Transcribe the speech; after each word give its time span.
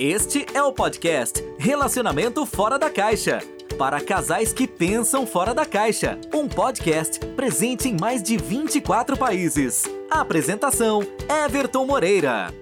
Este 0.00 0.46
é 0.54 0.62
o 0.62 0.72
podcast 0.72 1.42
Relacionamento 1.58 2.46
Fora 2.46 2.78
da 2.78 2.88
Caixa. 2.88 3.40
Para 3.76 4.00
casais 4.00 4.52
que 4.52 4.68
pensam 4.68 5.26
fora 5.26 5.52
da 5.52 5.66
caixa. 5.66 6.16
Um 6.32 6.46
podcast 6.46 7.18
presente 7.34 7.88
em 7.88 7.96
mais 8.00 8.22
de 8.22 8.36
24 8.36 9.18
países. 9.18 9.82
Apresentação: 10.08 11.00
Everton 11.44 11.84
Moreira. 11.84 12.54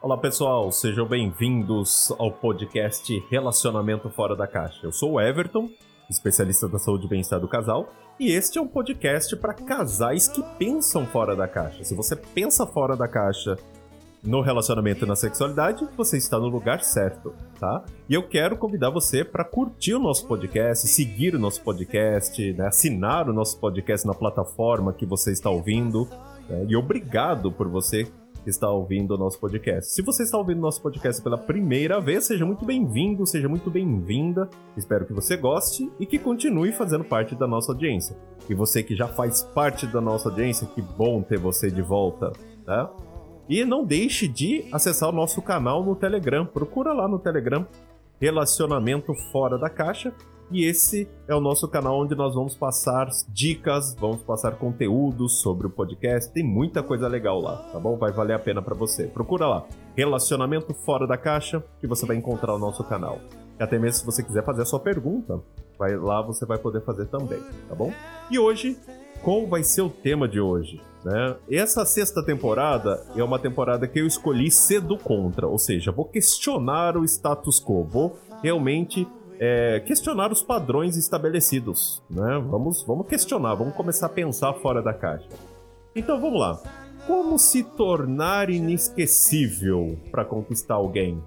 Olá 0.00 0.16
pessoal, 0.16 0.72
sejam 0.72 1.06
bem-vindos 1.06 2.10
ao 2.18 2.32
podcast 2.32 3.22
Relacionamento 3.30 4.08
Fora 4.08 4.34
da 4.34 4.46
Caixa. 4.46 4.80
Eu 4.82 4.92
sou 4.92 5.12
o 5.12 5.20
Everton, 5.20 5.68
especialista 6.08 6.66
da 6.70 6.78
saúde 6.78 7.04
e 7.04 7.08
bem-estar 7.10 7.38
do 7.38 7.48
casal, 7.48 7.92
e 8.18 8.32
este 8.32 8.56
é 8.56 8.62
um 8.62 8.66
podcast 8.66 9.36
para 9.36 9.52
casais 9.52 10.26
que 10.26 10.42
pensam 10.58 11.04
fora 11.04 11.36
da 11.36 11.46
caixa. 11.46 11.84
Se 11.84 11.94
você 11.94 12.16
pensa 12.16 12.66
fora 12.66 12.96
da 12.96 13.06
caixa 13.06 13.58
no 14.24 14.40
relacionamento 14.40 15.04
e 15.04 15.08
na 15.08 15.14
sexualidade, 15.14 15.86
você 15.96 16.16
está 16.16 16.38
no 16.38 16.48
lugar 16.48 16.82
certo, 16.82 17.34
tá? 17.60 17.84
E 18.08 18.14
eu 18.14 18.26
quero 18.26 18.56
convidar 18.56 18.90
você 18.90 19.22
para 19.22 19.44
curtir 19.44 19.94
o 19.94 19.98
nosso 19.98 20.26
podcast, 20.26 20.88
seguir 20.88 21.34
o 21.34 21.38
nosso 21.38 21.62
podcast, 21.62 22.52
né? 22.54 22.66
assinar 22.66 23.28
o 23.28 23.32
nosso 23.32 23.58
podcast 23.58 24.06
na 24.06 24.14
plataforma 24.14 24.92
que 24.92 25.04
você 25.04 25.30
está 25.30 25.50
ouvindo. 25.50 26.08
Né? 26.48 26.66
E 26.68 26.76
obrigado 26.76 27.52
por 27.52 27.68
você 27.68 28.04
que 28.42 28.50
está 28.50 28.70
ouvindo 28.70 29.14
o 29.14 29.18
nosso 29.18 29.38
podcast. 29.38 29.92
Se 29.92 30.02
você 30.02 30.22
está 30.22 30.36
ouvindo 30.38 30.58
o 30.58 30.62
nosso 30.62 30.80
podcast 30.80 31.22
pela 31.22 31.38
primeira 31.38 32.00
vez, 32.00 32.24
seja 32.24 32.44
muito 32.44 32.64
bem-vindo, 32.64 33.26
seja 33.26 33.48
muito 33.48 33.70
bem-vinda. 33.70 34.48
Espero 34.76 35.06
que 35.06 35.12
você 35.12 35.36
goste 35.36 35.90
e 35.98 36.06
que 36.06 36.18
continue 36.18 36.72
fazendo 36.72 37.04
parte 37.04 37.34
da 37.34 37.46
nossa 37.46 37.72
audiência. 37.72 38.16
E 38.48 38.54
você 38.54 38.82
que 38.82 38.94
já 38.94 39.08
faz 39.08 39.42
parte 39.42 39.86
da 39.86 40.00
nossa 40.00 40.28
audiência, 40.28 40.66
que 40.66 40.82
bom 40.82 41.22
ter 41.22 41.38
você 41.38 41.70
de 41.70 41.80
volta, 41.80 42.32
tá? 42.66 42.90
E 43.48 43.64
não 43.64 43.84
deixe 43.84 44.26
de 44.26 44.66
acessar 44.72 45.08
o 45.08 45.12
nosso 45.12 45.42
canal 45.42 45.84
no 45.84 45.94
Telegram. 45.94 46.46
Procura 46.46 46.92
lá 46.92 47.06
no 47.06 47.18
Telegram 47.18 47.66
Relacionamento 48.20 49.12
Fora 49.30 49.58
da 49.58 49.68
Caixa. 49.68 50.12
E 50.50 50.64
esse 50.64 51.08
é 51.26 51.34
o 51.34 51.40
nosso 51.40 51.66
canal 51.68 52.00
onde 52.00 52.14
nós 52.14 52.34
vamos 52.34 52.54
passar 52.54 53.08
dicas, 53.28 53.94
vamos 53.98 54.22
passar 54.22 54.52
conteúdos 54.56 55.40
sobre 55.40 55.66
o 55.66 55.70
podcast. 55.70 56.32
Tem 56.32 56.44
muita 56.44 56.82
coisa 56.82 57.08
legal 57.08 57.40
lá, 57.40 57.56
tá 57.72 57.78
bom? 57.78 57.96
Vai 57.96 58.12
valer 58.12 58.34
a 58.34 58.38
pena 58.38 58.62
para 58.62 58.74
você. 58.74 59.06
Procura 59.06 59.46
lá, 59.46 59.66
Relacionamento 59.96 60.72
Fora 60.74 61.06
da 61.06 61.16
Caixa, 61.16 61.64
que 61.80 61.86
você 61.86 62.04
vai 62.06 62.16
encontrar 62.16 62.54
o 62.54 62.58
nosso 62.58 62.84
canal. 62.84 63.18
E 63.58 63.62
até 63.62 63.78
mesmo 63.78 64.00
se 64.00 64.06
você 64.06 64.22
quiser 64.22 64.44
fazer 64.44 64.62
a 64.62 64.66
sua 64.66 64.80
pergunta, 64.80 65.40
vai 65.78 65.96
lá 65.96 66.20
você 66.22 66.44
vai 66.44 66.58
poder 66.58 66.82
fazer 66.82 67.06
também, 67.06 67.40
tá 67.68 67.74
bom? 67.74 67.92
E 68.30 68.38
hoje, 68.38 68.76
qual 69.24 69.46
vai 69.46 69.64
ser 69.64 69.80
o 69.80 69.88
tema 69.88 70.28
de 70.28 70.38
hoje? 70.38 70.80
Né? 71.02 71.36
Essa 71.50 71.84
sexta 71.86 72.22
temporada 72.22 73.04
é 73.16 73.24
uma 73.24 73.38
temporada 73.38 73.88
que 73.88 73.98
eu 73.98 74.06
escolhi 74.06 74.50
cedo 74.50 74.98
contra, 74.98 75.46
ou 75.46 75.58
seja, 75.58 75.90
vou 75.90 76.04
questionar 76.04 76.96
o 76.96 77.04
status 77.04 77.58
quo, 77.58 77.82
vou 77.84 78.18
realmente 78.42 79.08
é, 79.40 79.80
questionar 79.80 80.30
os 80.30 80.42
padrões 80.42 80.96
estabelecidos. 80.96 82.02
Né? 82.08 82.38
Vamos, 82.46 82.82
vamos 82.82 83.06
questionar, 83.06 83.54
vamos 83.54 83.74
começar 83.74 84.06
a 84.06 84.10
pensar 84.10 84.52
fora 84.54 84.82
da 84.82 84.92
caixa. 84.92 85.28
Então 85.96 86.20
vamos 86.20 86.38
lá. 86.38 86.62
Como 87.06 87.38
se 87.38 87.62
tornar 87.62 88.50
inesquecível 88.50 89.98
para 90.10 90.24
conquistar 90.24 90.74
alguém? 90.74 91.22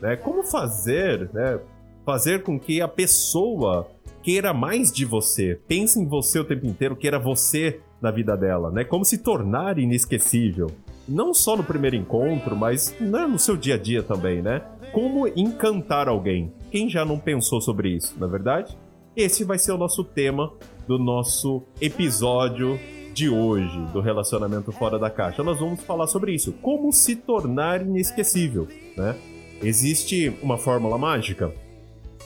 Né? 0.00 0.16
Como 0.16 0.44
fazer, 0.44 1.28
né? 1.32 1.58
fazer 2.04 2.44
com 2.44 2.58
que 2.58 2.80
a 2.80 2.88
pessoa 2.88 3.88
queira 4.26 4.52
mais 4.52 4.90
de 4.90 5.04
você, 5.04 5.56
pense 5.68 6.00
em 6.00 6.04
você 6.04 6.40
o 6.40 6.44
tempo 6.44 6.66
inteiro, 6.66 6.96
queira 6.96 7.16
você 7.16 7.78
na 8.02 8.10
vida 8.10 8.36
dela, 8.36 8.72
né? 8.72 8.82
Como 8.82 9.04
se 9.04 9.18
tornar 9.18 9.78
inesquecível. 9.78 10.66
Não 11.08 11.32
só 11.32 11.56
no 11.56 11.62
primeiro 11.62 11.94
encontro, 11.94 12.56
mas 12.56 12.92
né, 12.98 13.24
no 13.24 13.38
seu 13.38 13.56
dia 13.56 13.76
a 13.76 13.78
dia 13.78 14.02
também, 14.02 14.42
né? 14.42 14.62
Como 14.90 15.28
encantar 15.28 16.08
alguém. 16.08 16.52
Quem 16.72 16.90
já 16.90 17.04
não 17.04 17.20
pensou 17.20 17.60
sobre 17.60 17.90
isso, 17.90 18.16
na 18.18 18.26
é 18.26 18.28
verdade? 18.28 18.76
Esse 19.14 19.44
vai 19.44 19.60
ser 19.60 19.70
o 19.70 19.78
nosso 19.78 20.02
tema 20.02 20.52
do 20.88 20.98
nosso 20.98 21.62
episódio 21.80 22.80
de 23.14 23.28
hoje, 23.28 23.78
do 23.92 24.00
relacionamento 24.00 24.72
fora 24.72 24.98
da 24.98 25.08
caixa. 25.08 25.44
Nós 25.44 25.60
vamos 25.60 25.84
falar 25.84 26.08
sobre 26.08 26.34
isso. 26.34 26.52
Como 26.54 26.92
se 26.92 27.14
tornar 27.14 27.80
inesquecível, 27.80 28.66
né? 28.96 29.14
Existe 29.62 30.36
uma 30.42 30.58
fórmula 30.58 30.98
mágica? 30.98 31.54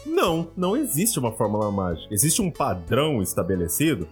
Não, 0.06 0.48
não 0.56 0.76
existe 0.76 1.18
uma 1.18 1.32
fórmula 1.32 1.70
mágica. 1.70 2.12
Existe 2.12 2.40
um 2.40 2.50
padrão 2.50 3.22
estabelecido 3.22 4.08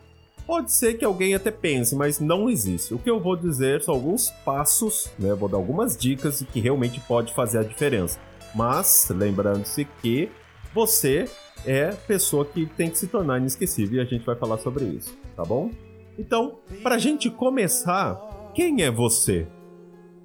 Pode 0.48 0.72
ser 0.72 0.94
que 0.94 1.04
alguém 1.04 1.34
até 1.34 1.50
pense, 1.50 1.94
mas 1.94 2.18
não 2.18 2.48
existe. 2.48 2.94
O 2.94 2.98
que 2.98 3.10
eu 3.10 3.20
vou 3.20 3.36
dizer 3.36 3.82
são 3.82 3.92
alguns 3.92 4.30
passos, 4.46 5.12
né? 5.18 5.34
Vou 5.34 5.46
dar 5.46 5.58
algumas 5.58 5.94
dicas 5.94 6.42
que 6.50 6.58
realmente 6.58 6.98
pode 7.00 7.34
fazer 7.34 7.58
a 7.58 7.62
diferença. 7.62 8.18
Mas 8.54 9.08
lembrando-se 9.10 9.84
que 10.00 10.30
você 10.72 11.28
é 11.66 11.88
pessoa 11.90 12.46
que 12.46 12.64
tem 12.64 12.88
que 12.88 12.96
se 12.96 13.08
tornar 13.08 13.36
inesquecível 13.36 13.98
e 13.98 14.00
a 14.00 14.06
gente 14.06 14.24
vai 14.24 14.36
falar 14.36 14.56
sobre 14.56 14.86
isso, 14.86 15.14
tá 15.36 15.44
bom? 15.44 15.70
Então, 16.18 16.60
para 16.82 16.94
a 16.94 16.98
gente 16.98 17.28
começar, 17.28 18.14
quem 18.54 18.82
é 18.82 18.90
você? 18.90 19.46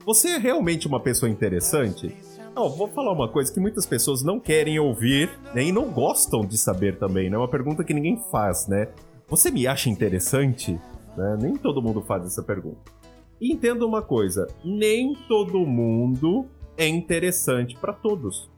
Você 0.06 0.29
é 0.29 0.38
realmente 0.38 0.88
uma 0.88 1.02
pessoa 1.02 1.29
interessante? 1.29 2.16
Não, 2.56 2.69
vou 2.69 2.88
falar 2.88 3.12
uma 3.12 3.28
coisa 3.28 3.52
que 3.52 3.59
muitas 3.59 3.86
pessoas 3.86 4.24
não 4.24 4.40
querem 4.40 4.78
ouvir 4.80 5.30
né, 5.56 5.64
e 5.64 5.72
não 5.72 5.90
gostam 5.90 6.41
de 6.41 6.56
saber 6.56 7.00
também, 7.00 7.28
né? 7.30 7.36
É 7.36 7.40
uma 7.40 7.47
pergunta 7.47 7.84
que 7.84 7.94
ninguém 7.94 8.22
faz, 8.31 8.68
né? 8.68 8.90
Você 9.28 9.50
me 9.50 9.66
acha 9.66 9.90
interessante? 9.90 10.80
Né? 11.18 11.38
Nem 11.41 11.58
todo 11.58 11.81
mundo 11.81 12.02
faz 12.02 12.25
essa 12.25 12.44
pergunta. 12.44 12.91
E 13.41 13.52
entenda 13.52 13.86
uma 13.86 14.03
coisa: 14.03 14.47
nem 14.64 15.16
todo 15.28 15.66
mundo 15.66 16.46
é 16.78 16.88
interessante 16.88 17.75
para 17.75 17.91
todos. 17.91 18.52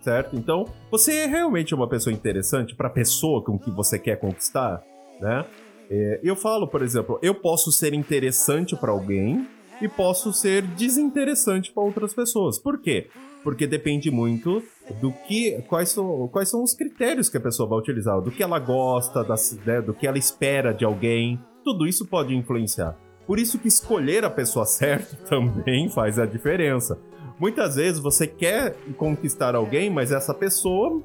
Certo? 0.00 0.34
Então, 0.34 0.64
você 0.90 1.12
é 1.12 1.26
realmente 1.26 1.74
uma 1.74 1.88
pessoa 1.88 2.14
interessante 2.14 2.74
para 2.74 2.86
a 2.86 2.90
pessoa 2.90 3.44
com 3.44 3.58
que 3.58 3.70
você 3.70 3.98
quer 3.98 4.16
conquistar, 4.16 4.82
né? 5.20 5.44
É, 5.90 6.20
eu 6.22 6.36
falo, 6.36 6.68
por 6.68 6.82
exemplo, 6.82 7.18
eu 7.20 7.34
posso 7.34 7.72
ser 7.72 7.92
interessante 7.92 8.76
para 8.76 8.92
alguém 8.92 9.46
e 9.80 9.88
posso 9.88 10.32
ser 10.32 10.62
desinteressante 10.62 11.72
para 11.72 11.82
outras 11.82 12.14
pessoas. 12.14 12.58
Por 12.58 12.80
quê? 12.80 13.08
Porque 13.42 13.66
depende 13.66 14.10
muito 14.10 14.62
do 15.00 15.12
que 15.12 15.62
quais 15.68 15.90
são, 15.90 16.28
quais 16.28 16.48
são 16.48 16.62
os 16.62 16.74
critérios 16.74 17.28
que 17.28 17.36
a 17.36 17.40
pessoa 17.40 17.68
vai 17.68 17.78
utilizar, 17.78 18.20
do 18.20 18.30
que 18.30 18.42
ela 18.42 18.58
gosta, 18.58 19.24
da, 19.24 19.34
né, 19.64 19.80
do 19.80 19.94
que 19.94 20.06
ela 20.06 20.18
espera 20.18 20.72
de 20.74 20.84
alguém. 20.84 21.40
Tudo 21.64 21.86
isso 21.86 22.06
pode 22.06 22.34
influenciar. 22.34 22.96
Por 23.26 23.38
isso 23.38 23.58
que 23.58 23.68
escolher 23.68 24.24
a 24.24 24.30
pessoa 24.30 24.66
certa 24.66 25.16
também 25.28 25.88
faz 25.88 26.18
a 26.18 26.26
diferença. 26.26 26.98
Muitas 27.38 27.76
vezes 27.76 27.98
você 27.98 28.26
quer 28.26 28.76
conquistar 28.98 29.54
alguém, 29.54 29.88
mas 29.88 30.12
essa 30.12 30.34
pessoa 30.34 31.02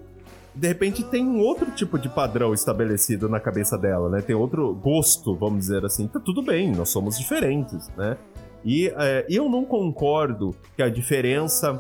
de 0.56 0.68
repente 0.68 1.04
tem 1.04 1.26
um 1.26 1.40
outro 1.40 1.70
tipo 1.72 2.00
de 2.00 2.08
padrão 2.08 2.54
estabelecido 2.54 3.28
na 3.28 3.40
cabeça 3.40 3.78
dela, 3.78 4.10
né? 4.10 4.22
Tem 4.22 4.36
outro 4.36 4.74
gosto, 4.74 5.36
vamos 5.36 5.60
dizer 5.60 5.84
assim. 5.84 6.08
Tá 6.08 6.20
tudo 6.20 6.42
bem, 6.42 6.72
nós 6.72 6.90
somos 6.90 7.18
diferentes, 7.18 7.90
né? 7.98 8.18
E 8.66 8.92
é, 8.98 9.26
eu 9.30 9.48
não 9.48 9.64
concordo 9.64 10.56
que 10.76 10.82
a 10.82 10.90
diferença 10.90 11.80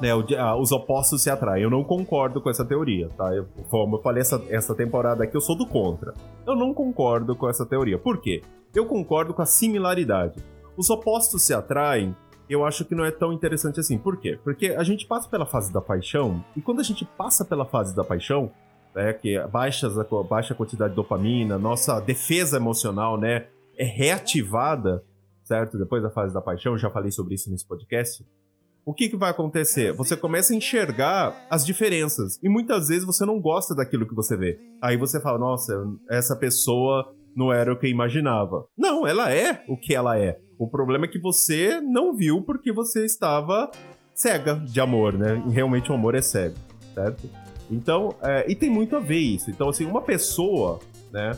né, 0.00 0.12
os 0.58 0.72
opostos 0.72 1.22
se 1.22 1.30
atraem. 1.30 1.62
Eu 1.62 1.70
não 1.70 1.84
concordo 1.84 2.40
com 2.40 2.50
essa 2.50 2.64
teoria, 2.64 3.08
tá? 3.16 3.32
Eu, 3.34 3.46
como 3.68 3.96
eu 3.96 4.02
falei 4.02 4.22
essa, 4.22 4.42
essa 4.48 4.74
temporada 4.74 5.22
aqui, 5.22 5.36
eu 5.36 5.40
sou 5.40 5.54
do 5.54 5.66
contra. 5.66 6.14
Eu 6.46 6.56
não 6.56 6.74
concordo 6.74 7.36
com 7.36 7.48
essa 7.48 7.64
teoria. 7.64 7.98
Por 7.98 8.20
quê? 8.20 8.42
Eu 8.74 8.86
concordo 8.86 9.34
com 9.34 9.42
a 9.42 9.46
similaridade. 9.46 10.42
Os 10.76 10.88
opostos 10.90 11.42
se 11.42 11.52
atraem, 11.52 12.16
eu 12.48 12.64
acho 12.64 12.84
que 12.84 12.94
não 12.94 13.04
é 13.04 13.10
tão 13.10 13.32
interessante 13.32 13.78
assim. 13.78 13.98
Por 13.98 14.16
quê? 14.16 14.38
Porque 14.42 14.68
a 14.68 14.82
gente 14.82 15.06
passa 15.06 15.28
pela 15.28 15.46
fase 15.46 15.72
da 15.72 15.80
paixão, 15.80 16.44
e 16.56 16.60
quando 16.60 16.80
a 16.80 16.84
gente 16.84 17.04
passa 17.04 17.44
pela 17.44 17.64
fase 17.64 17.94
da 17.94 18.02
paixão, 18.02 18.50
né, 18.94 19.12
que 19.12 19.38
baixa 19.48 19.86
a, 19.86 20.22
baixa 20.22 20.54
a 20.54 20.56
quantidade 20.56 20.90
de 20.90 20.96
dopamina, 20.96 21.58
nossa 21.58 22.00
defesa 22.00 22.56
emocional, 22.56 23.18
né, 23.18 23.46
é 23.76 23.84
reativada, 23.84 25.04
certo? 25.50 25.76
Depois 25.76 26.00
da 26.00 26.10
fase 26.10 26.32
da 26.32 26.40
paixão, 26.40 26.78
já 26.78 26.88
falei 26.88 27.10
sobre 27.10 27.34
isso 27.34 27.50
nesse 27.50 27.66
podcast 27.66 28.24
o 28.84 28.94
que, 28.94 29.08
que 29.08 29.16
vai 29.16 29.30
acontecer? 29.30 29.92
Você 29.92 30.16
começa 30.16 30.52
a 30.52 30.56
enxergar 30.56 31.46
as 31.50 31.64
diferenças. 31.64 32.38
E 32.42 32.48
muitas 32.48 32.88
vezes 32.88 33.04
você 33.04 33.24
não 33.24 33.40
gosta 33.40 33.74
daquilo 33.74 34.06
que 34.06 34.14
você 34.14 34.36
vê. 34.36 34.58
Aí 34.80 34.96
você 34.96 35.20
fala, 35.20 35.38
nossa, 35.38 35.72
essa 36.08 36.34
pessoa 36.34 37.14
não 37.36 37.52
era 37.52 37.72
o 37.72 37.78
que 37.78 37.86
eu 37.86 37.90
imaginava. 37.90 38.66
Não, 38.76 39.06
ela 39.06 39.32
é 39.32 39.62
o 39.68 39.76
que 39.76 39.94
ela 39.94 40.18
é. 40.18 40.40
O 40.58 40.66
problema 40.66 41.04
é 41.04 41.08
que 41.08 41.18
você 41.18 41.80
não 41.80 42.16
viu 42.16 42.42
porque 42.42 42.72
você 42.72 43.04
estava 43.04 43.70
cega 44.14 44.54
de 44.54 44.80
amor, 44.80 45.12
né? 45.16 45.42
E 45.46 45.52
realmente 45.52 45.90
o 45.90 45.94
amor 45.94 46.14
é 46.14 46.22
cego, 46.22 46.56
certo? 46.94 47.28
Então, 47.70 48.14
é, 48.20 48.50
e 48.50 48.54
tem 48.54 48.68
muito 48.68 48.96
a 48.96 48.98
ver 48.98 49.18
isso. 49.18 49.50
Então, 49.50 49.68
assim, 49.68 49.86
uma 49.86 50.02
pessoa, 50.02 50.80
né? 51.12 51.36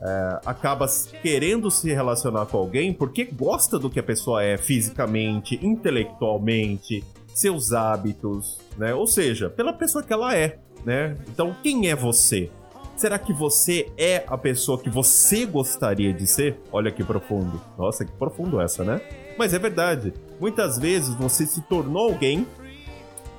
É, 0.00 0.40
acaba 0.46 0.86
querendo 1.22 1.70
se 1.70 1.92
relacionar 1.92 2.46
com 2.46 2.56
alguém 2.56 2.92
porque 2.92 3.24
gosta 3.24 3.78
do 3.78 3.90
que 3.90 3.98
a 3.98 4.02
pessoa 4.02 4.42
é 4.42 4.56
fisicamente, 4.56 5.58
intelectualmente, 5.62 7.04
seus 7.34 7.72
hábitos, 7.72 8.58
né? 8.76 8.94
Ou 8.94 9.06
seja, 9.06 9.48
pela 9.48 9.72
pessoa 9.72 10.02
que 10.02 10.12
ela 10.12 10.34
é, 10.34 10.58
né? 10.84 11.16
Então, 11.28 11.54
quem 11.62 11.88
é 11.88 11.96
você? 11.96 12.50
Será 12.96 13.16
que 13.16 13.32
você 13.32 13.92
é 13.96 14.24
a 14.26 14.36
pessoa 14.36 14.76
que 14.76 14.90
você 14.90 15.46
gostaria 15.46 16.12
de 16.12 16.26
ser? 16.26 16.60
Olha 16.72 16.90
que 16.90 17.04
profundo. 17.04 17.60
Nossa, 17.78 18.04
que 18.04 18.10
profundo 18.10 18.60
essa, 18.60 18.82
né? 18.82 19.00
Mas 19.38 19.54
é 19.54 19.58
verdade. 19.58 20.12
Muitas 20.40 20.78
vezes 20.78 21.14
você 21.14 21.46
se 21.46 21.62
tornou 21.62 22.08
alguém 22.08 22.44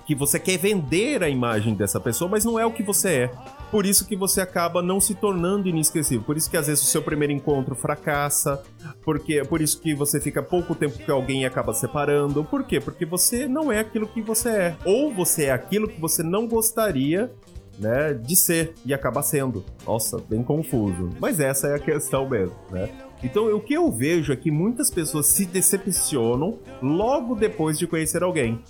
que 0.06 0.16
você 0.16 0.40
quer 0.40 0.58
vender 0.58 1.22
a 1.22 1.30
imagem 1.30 1.76
dessa 1.76 2.00
pessoa, 2.00 2.30
mas 2.30 2.46
não 2.46 2.58
é 2.58 2.66
o 2.66 2.72
que 2.72 2.82
você 2.82 3.10
é. 3.10 3.32
Por 3.72 3.86
isso 3.86 4.08
que 4.08 4.16
você 4.16 4.42
acaba 4.42 4.82
não 4.82 5.00
se 5.00 5.14
tornando 5.14 5.68
inesquecível. 5.68 6.24
Por 6.24 6.38
isso 6.38 6.50
que 6.50 6.58
às 6.58 6.68
vezes 6.68 6.84
o 6.84 6.88
seu 6.88 7.02
primeiro 7.02 7.34
encontro 7.34 7.76
fracassa. 7.76 8.62
Porque 9.04 9.44
por 9.46 9.62
isso 9.62 9.80
que 9.80 9.94
você 9.94 10.20
fica 10.20 10.42
pouco 10.42 10.74
tempo 10.74 10.98
com 11.04 11.12
alguém 11.12 11.44
e 11.44 11.46
acaba 11.46 11.74
separando. 11.74 12.44
Por 12.44 12.64
quê? 12.64 12.80
Porque 12.80 13.06
você 13.06 13.48
não 13.48 13.72
é 13.72 13.80
aquilo 13.80 14.08
que 14.08 14.22
você 14.22 14.50
é. 14.50 14.78
Ou 14.86 15.14
você 15.14 15.46
é 15.46 15.52
aquilo 15.52 15.88
que 15.88 16.00
você 16.00 16.24
não 16.24 16.48
gostaria 16.48 17.32
né, 17.78 18.14
de 18.14 18.36
ser 18.36 18.74
e 18.86 18.94
acaba 18.94 19.22
sendo. 19.22 19.64
Nossa, 19.86 20.18
bem 20.18 20.44
confuso. 20.44 21.10
Mas 21.20 21.40
essa 21.40 21.68
é 21.68 21.76
a 21.76 21.80
questão 21.80 22.28
mesmo, 22.28 22.56
né? 22.72 22.90
Então, 23.24 23.54
o 23.54 23.60
que 23.60 23.74
eu 23.74 23.92
vejo 23.92 24.32
é 24.32 24.36
que 24.36 24.50
muitas 24.50 24.90
pessoas 24.90 25.26
se 25.26 25.46
decepcionam 25.46 26.60
logo 26.82 27.36
depois 27.36 27.78
de 27.78 27.86
conhecer 27.86 28.24
alguém 28.24 28.62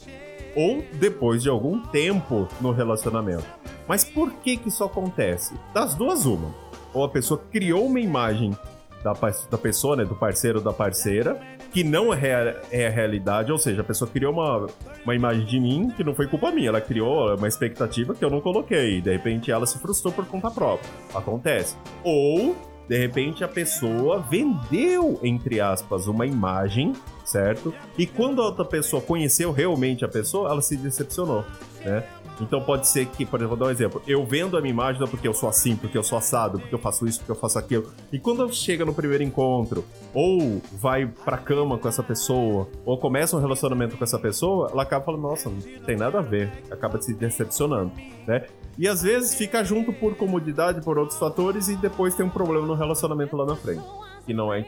ou 0.56 0.84
depois 0.94 1.44
de 1.44 1.50
algum 1.50 1.82
tempo 1.82 2.48
no 2.60 2.72
relacionamento. 2.72 3.46
Mas 3.88 4.04
por 4.04 4.32
que 4.34 4.58
que 4.58 4.70
isso 4.70 4.84
acontece? 4.84 5.54
Das 5.74 5.96
duas, 5.96 6.26
uma. 6.26 6.54
Ou 6.94 7.04
a 7.04 7.10
pessoa 7.10 7.42
criou 7.52 7.86
uma 7.86 8.00
imagem 8.00 8.56
da, 9.04 9.14
da 9.14 9.58
pessoa, 9.58 9.96
né, 9.96 10.06
do 10.06 10.16
parceiro 10.16 10.60
ou 10.60 10.64
da 10.64 10.74
parceira, 10.74 11.40
que 11.72 11.84
não 11.84 12.14
é, 12.14 12.56
é 12.72 12.88
a 12.88 12.90
realidade, 12.90 13.52
ou 13.52 13.58
seja, 13.58 13.82
a 13.82 13.84
pessoa 13.84 14.10
criou 14.10 14.34
uma, 14.34 14.68
uma 15.04 15.16
imagem 15.16 15.46
de 15.46 15.60
mim 15.60 15.90
que 15.96 16.04
não 16.04 16.14
foi 16.14 16.28
culpa 16.28 16.52
minha, 16.52 16.70
ela 16.70 16.82
criou 16.82 17.36
uma 17.36 17.48
expectativa 17.48 18.16
que 18.16 18.26
eu 18.26 18.30
não 18.30 18.42
coloquei, 18.42 18.98
e 18.98 19.02
de 19.02 19.12
repente 19.12 19.52
ela 19.52 19.66
se 19.66 19.78
frustrou 19.78 20.14
por 20.14 20.26
conta 20.26 20.50
própria. 20.50 20.90
Acontece. 21.14 21.78
Ou 22.04 22.56
de 22.90 22.98
repente 22.98 23.44
a 23.44 23.48
pessoa 23.48 24.20
vendeu, 24.20 25.20
entre 25.22 25.62
aspas, 25.62 26.08
uma 26.08 26.26
imagem, 26.26 26.94
certo? 27.24 27.72
E 27.96 28.08
quando 28.08 28.42
a 28.42 28.46
outra 28.46 28.66
pessoa 28.66 29.00
conheceu 29.00 29.52
realmente 29.52 30.04
a 30.04 30.08
pessoa, 30.08 30.50
ela 30.50 30.62
se 30.62 30.76
decepcionou, 30.76 31.46
né? 31.86 32.04
Então 32.40 32.62
pode 32.62 32.88
ser 32.88 33.06
que, 33.08 33.26
por 33.26 33.40
exemplo, 33.40 33.56
vou 33.56 33.58
dar 33.58 33.72
um 33.72 33.74
exemplo. 33.74 34.02
Eu 34.08 34.26
vendo 34.26 34.58
a 34.58 34.62
minha 34.62 34.72
imagem 34.72 35.06
porque 35.08 35.28
eu 35.28 35.34
sou 35.34 35.50
assim, 35.50 35.76
porque 35.76 35.98
eu 35.98 36.04
sou 36.04 36.18
assado, 36.18 36.60
porque 36.60 36.74
eu 36.74 36.80
faço 36.80 37.06
isso, 37.06 37.20
porque 37.20 37.32
eu 37.32 37.36
faço 37.36 37.60
aquilo. 37.60 37.92
E 38.12 38.20
quando 38.20 38.52
chega 38.54 38.86
no 38.86 38.94
primeiro 38.94 39.24
encontro, 39.24 39.84
ou 40.14 40.62
vai 40.74 41.06
pra 41.06 41.38
cama 41.38 41.78
com 41.78 41.88
essa 41.88 42.04
pessoa, 42.04 42.68
ou 42.86 42.98
começa 42.98 43.36
um 43.36 43.40
relacionamento 43.40 43.98
com 43.98 44.04
essa 44.04 44.18
pessoa, 44.18 44.70
ela 44.72 44.84
acaba 44.84 45.06
falando, 45.06 45.22
nossa, 45.22 45.50
não 45.50 45.60
tem 45.86 45.98
nada 45.98 46.20
a 46.20 46.22
ver. 46.22 46.52
Acaba 46.72 47.02
se 47.02 47.14
decepcionando, 47.14 47.92
né? 48.28 48.46
E 48.78 48.88
às 48.88 49.02
vezes 49.02 49.36
fica 49.36 49.64
junto 49.64 49.92
por 49.92 50.16
comodidade, 50.16 50.82
por 50.82 50.98
outros 50.98 51.20
fatores, 51.20 51.68
e 51.68 51.76
depois 51.76 52.16
tem 52.16 52.26
um 52.26 52.30
problema 52.30 52.66
no 52.66 52.76
relacionamento 52.76 53.36
lá 53.36 53.46
na 53.46 53.56
frente. 53.56 53.84
Que 54.26 54.34
não 54.34 54.54
é. 54.54 54.66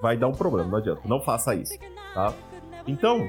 Vai 0.00 0.16
dar 0.16 0.28
um 0.28 0.32
problema, 0.32 0.70
não 0.70 0.78
adianta. 0.78 1.02
Não 1.04 1.20
faça 1.20 1.54
isso, 1.54 1.74
tá? 2.14 2.32
Então, 2.86 3.28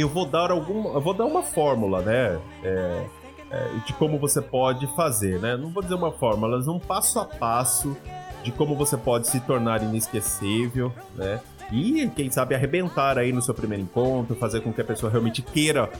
eu 0.00 0.08
vou 0.08 0.26
dar 0.26 0.50
alguma. 0.50 0.90
Eu 0.90 1.00
vou 1.00 1.14
dar 1.14 1.24
uma 1.24 1.42
fórmula, 1.42 2.02
né? 2.02 2.38
É, 2.62 3.06
é, 3.50 3.68
de 3.86 3.92
como 3.94 4.18
você 4.18 4.40
pode 4.42 4.86
fazer, 4.94 5.38
né? 5.38 5.56
Não 5.56 5.70
vou 5.70 5.82
dizer 5.82 5.94
uma 5.94 6.12
fórmula, 6.12 6.56
mas 6.56 6.66
um 6.68 6.78
passo 6.78 7.20
a 7.20 7.24
passo 7.24 7.96
de 8.42 8.50
como 8.52 8.74
você 8.74 8.96
pode 8.96 9.28
se 9.28 9.40
tornar 9.40 9.82
inesquecível, 9.82 10.92
né? 11.14 11.40
E, 11.72 12.08
quem 12.14 12.30
sabe, 12.30 12.54
arrebentar 12.54 13.18
aí 13.18 13.32
no 13.32 13.40
seu 13.40 13.54
primeiro 13.54 13.82
encontro, 13.82 14.36
fazer 14.36 14.60
com 14.60 14.72
que 14.72 14.80
a 14.80 14.84
pessoa 14.84 15.10
realmente 15.10 15.40
queira 15.40 15.90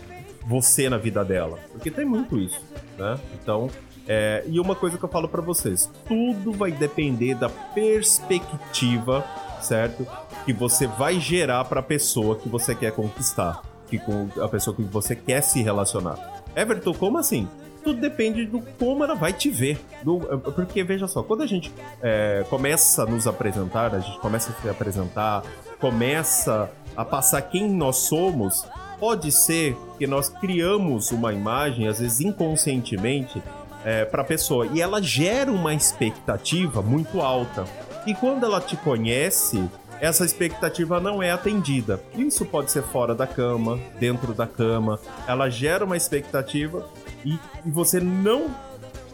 você 0.46 0.90
na 0.90 0.98
vida 0.98 1.24
dela. 1.24 1.58
Porque 1.72 1.90
tem 1.90 2.04
muito 2.04 2.38
isso, 2.38 2.60
né? 2.98 3.18
Então, 3.32 3.70
é, 4.06 4.44
e 4.46 4.60
uma 4.60 4.74
coisa 4.74 4.98
que 4.98 5.04
eu 5.04 5.08
falo 5.08 5.28
para 5.28 5.40
vocês: 5.40 5.90
tudo 6.06 6.52
vai 6.52 6.70
depender 6.70 7.34
da 7.34 7.48
perspectiva, 7.48 9.24
certo? 9.60 10.06
Que 10.44 10.52
você 10.52 10.86
vai 10.86 11.18
gerar 11.18 11.64
para 11.64 11.80
a 11.80 11.82
pessoa 11.82 12.36
que 12.36 12.48
você 12.48 12.74
quer 12.74 12.92
conquistar, 12.92 13.62
que 13.88 13.98
com 13.98 14.28
a 14.40 14.48
pessoa 14.48 14.74
que 14.74 14.82
você 14.82 15.14
quer 15.14 15.42
se 15.42 15.62
relacionar. 15.62 16.42
Everton, 16.56 16.94
como 16.94 17.18
assim? 17.18 17.48
Tudo 17.82 18.00
depende 18.00 18.46
do 18.46 18.60
como 18.78 19.04
ela 19.04 19.14
vai 19.14 19.32
te 19.32 19.50
ver. 19.50 19.78
Do, 20.02 20.20
porque 20.54 20.82
veja 20.82 21.06
só, 21.06 21.22
quando 21.22 21.42
a 21.42 21.46
gente 21.46 21.72
é, 22.02 22.44
começa 22.48 23.02
a 23.02 23.06
nos 23.06 23.26
apresentar, 23.26 23.94
a 23.94 24.00
gente 24.00 24.18
começa 24.20 24.52
a 24.52 24.62
se 24.62 24.68
apresentar, 24.68 25.42
começa 25.78 26.70
a 26.96 27.04
passar 27.04 27.42
quem 27.42 27.68
nós 27.68 27.96
somos, 27.96 28.66
pode 28.98 29.30
ser 29.30 29.76
que 29.98 30.06
nós 30.06 30.28
criamos 30.28 31.10
uma 31.10 31.32
imagem, 31.32 31.86
às 31.86 31.98
vezes 31.98 32.20
inconscientemente, 32.20 33.42
é, 33.84 34.04
para 34.04 34.22
a 34.22 34.24
pessoa 34.24 34.66
e 34.72 34.80
ela 34.80 35.02
gera 35.02 35.52
uma 35.52 35.74
expectativa 35.74 36.80
muito 36.80 37.20
alta. 37.20 37.64
E 38.06 38.14
quando 38.14 38.44
ela 38.44 38.60
te 38.60 38.76
conhece, 38.78 39.62
essa 40.00 40.24
expectativa 40.24 41.00
não 41.00 41.22
é 41.22 41.30
atendida. 41.30 42.00
Isso 42.16 42.44
pode 42.44 42.70
ser 42.70 42.82
fora 42.82 43.14
da 43.14 43.26
cama, 43.26 43.78
dentro 43.98 44.34
da 44.34 44.46
cama. 44.46 44.98
Ela 45.26 45.48
gera 45.48 45.84
uma 45.84 45.96
expectativa 45.96 46.88
e, 47.24 47.38
e 47.64 47.70
você 47.70 48.00
não 48.00 48.50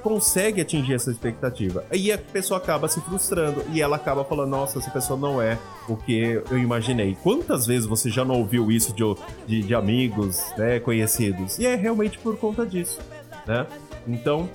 consegue 0.03 0.61
atingir 0.61 0.94
essa 0.94 1.11
expectativa. 1.11 1.85
E 1.93 2.11
a 2.11 2.19
pessoa 2.19 2.59
acaba 2.59 2.88
se 2.88 3.00
frustrando 3.00 3.65
e 3.73 3.81
ela 3.81 3.97
acaba 3.97 4.25
falando: 4.25 4.50
Nossa, 4.50 4.79
essa 4.79 4.91
pessoa 4.91 5.19
não 5.19 5.41
é 5.41 5.59
o 5.88 5.97
que 5.97 6.43
eu 6.50 6.59
imaginei. 6.59 7.17
Quantas 7.23 7.67
vezes 7.67 7.87
você 7.87 8.11
já 8.11 8.25
não 8.25 8.37
ouviu 8.37 8.71
isso 8.71 8.93
de, 8.94 9.05
de, 9.47 9.62
de 9.62 9.75
amigos, 9.75 10.43
né, 10.56 10.81
conhecidos? 10.81 11.59
E 11.59 11.67
é 11.67 11.75
realmente 11.75 12.19
por 12.19 12.37
conta 12.37 12.67
disso, 12.67 12.99
né? 13.47 13.67
Então, 14.06 14.49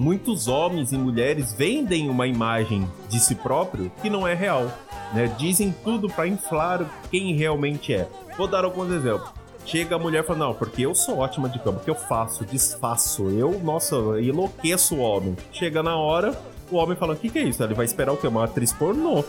muitos 0.00 0.48
homens 0.48 0.92
e 0.92 0.96
mulheres 0.96 1.52
vendem 1.52 2.08
uma 2.08 2.26
imagem 2.26 2.88
de 3.10 3.20
si 3.20 3.34
próprio 3.34 3.92
que 4.00 4.08
não 4.08 4.26
é 4.26 4.32
real. 4.32 4.72
Né? 5.12 5.30
Dizem 5.36 5.74
tudo 5.84 6.08
para 6.08 6.26
inflar 6.26 6.90
quem 7.10 7.34
realmente 7.34 7.92
é. 7.92 8.08
Vou 8.38 8.46
dar 8.46 8.64
alguns 8.64 8.90
exemplos. 8.90 9.30
Chega 9.66 9.96
a 9.96 9.98
mulher 9.98 10.24
e 10.24 10.26
fala, 10.26 10.38
não, 10.38 10.54
porque 10.54 10.86
eu 10.86 10.94
sou 10.94 11.18
ótima 11.18 11.50
de 11.50 11.58
cama, 11.58 11.76
porque 11.76 11.90
eu 11.90 11.94
faço, 11.94 12.46
desfaço, 12.46 13.28
eu, 13.28 13.60
nossa, 13.62 13.94
enlouqueço 14.22 14.96
o 14.96 15.00
homem. 15.00 15.36
Chega 15.52 15.82
na 15.82 15.94
hora, 15.96 16.34
o 16.70 16.76
homem 16.76 16.96
fala, 16.96 17.12
o 17.12 17.16
que, 17.16 17.28
que 17.28 17.38
é 17.38 17.42
isso? 17.42 17.62
Ele 17.62 17.74
vai 17.74 17.84
esperar 17.84 18.12
o 18.12 18.16
quê? 18.16 18.26
Uma 18.26 18.44
atriz 18.44 18.72
pornô. 18.72 19.22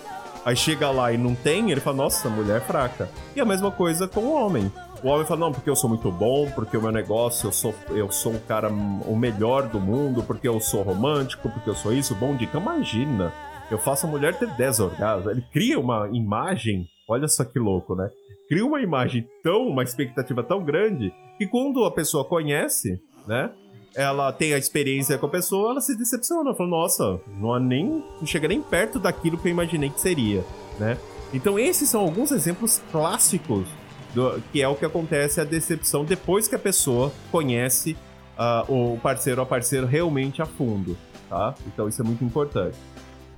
Aí 0.45 0.55
chega 0.55 0.89
lá 0.89 1.11
e 1.11 1.17
não 1.17 1.35
tem, 1.35 1.69
ele 1.69 1.81
fala, 1.81 1.97
nossa, 1.97 2.29
mulher 2.29 2.61
fraca. 2.61 3.09
E 3.35 3.41
a 3.41 3.45
mesma 3.45 3.71
coisa 3.71 4.07
com 4.07 4.21
o 4.21 4.33
homem. 4.33 4.71
O 5.03 5.07
homem 5.07 5.25
fala, 5.25 5.39
não, 5.39 5.51
porque 5.51 5.69
eu 5.69 5.75
sou 5.75 5.89
muito 5.89 6.11
bom, 6.11 6.49
porque 6.51 6.77
o 6.77 6.81
meu 6.81 6.91
negócio, 6.91 7.47
eu 7.47 7.51
sou, 7.51 7.73
eu 7.89 8.11
sou 8.11 8.33
o 8.33 8.41
cara 8.41 8.69
o 8.69 9.15
melhor 9.15 9.67
do 9.67 9.79
mundo, 9.79 10.21
porque 10.21 10.47
eu 10.47 10.59
sou 10.59 10.83
romântico, 10.83 11.49
porque 11.49 11.69
eu 11.69 11.75
sou 11.75 11.91
isso, 11.91 12.13
bom 12.15 12.35
de 12.35 12.45
cama. 12.45 12.75
Imagina, 12.75 13.33
eu 13.71 13.79
faço 13.79 14.05
a 14.05 14.09
mulher 14.09 14.37
ter 14.37 14.47
10 14.47 14.79
orgasmos. 14.79 15.31
Ele 15.31 15.43
cria 15.51 15.79
uma 15.79 16.07
imagem, 16.13 16.87
olha 17.09 17.27
só 17.27 17.43
que 17.43 17.57
louco, 17.57 17.95
né? 17.95 18.09
cria 18.51 18.65
uma 18.65 18.81
imagem 18.81 19.25
tão, 19.41 19.65
uma 19.65 19.81
expectativa 19.81 20.43
tão 20.43 20.61
grande, 20.61 21.13
que 21.37 21.47
quando 21.47 21.85
a 21.85 21.91
pessoa 21.91 22.25
conhece, 22.25 23.01
né? 23.25 23.49
Ela 23.95 24.29
tem 24.33 24.53
a 24.53 24.57
experiência 24.57 25.17
com 25.17 25.25
a 25.25 25.29
pessoa, 25.29 25.71
ela 25.71 25.79
se 25.79 25.97
decepciona. 25.97 26.53
Fala, 26.53 26.69
nossa, 26.69 27.21
não, 27.39 27.53
há 27.53 27.61
nem, 27.61 28.03
não 28.19 28.25
chega 28.25 28.49
nem 28.49 28.61
perto 28.61 28.99
daquilo 28.99 29.37
que 29.37 29.47
eu 29.47 29.51
imaginei 29.53 29.89
que 29.89 30.01
seria, 30.01 30.43
né? 30.77 30.97
Então 31.33 31.57
esses 31.57 31.89
são 31.89 32.01
alguns 32.01 32.29
exemplos 32.29 32.81
clássicos 32.91 33.69
do, 34.13 34.41
que 34.51 34.61
é 34.61 34.67
o 34.67 34.75
que 34.75 34.85
acontece 34.85 35.39
a 35.39 35.43
decepção 35.43 36.05
depois 36.05 36.47
que 36.47 36.55
a 36.55 36.59
pessoa 36.59 37.11
conhece 37.31 37.95
uh, 38.37 38.93
o 38.93 38.99
parceiro 38.99 39.41
ou 39.41 39.43
a 39.43 39.47
parceira 39.47 39.85
realmente 39.85 40.41
a 40.41 40.45
fundo, 40.45 40.97
tá? 41.29 41.55
Então 41.67 41.87
isso 41.87 42.01
é 42.01 42.05
muito 42.05 42.23
importante. 42.23 42.77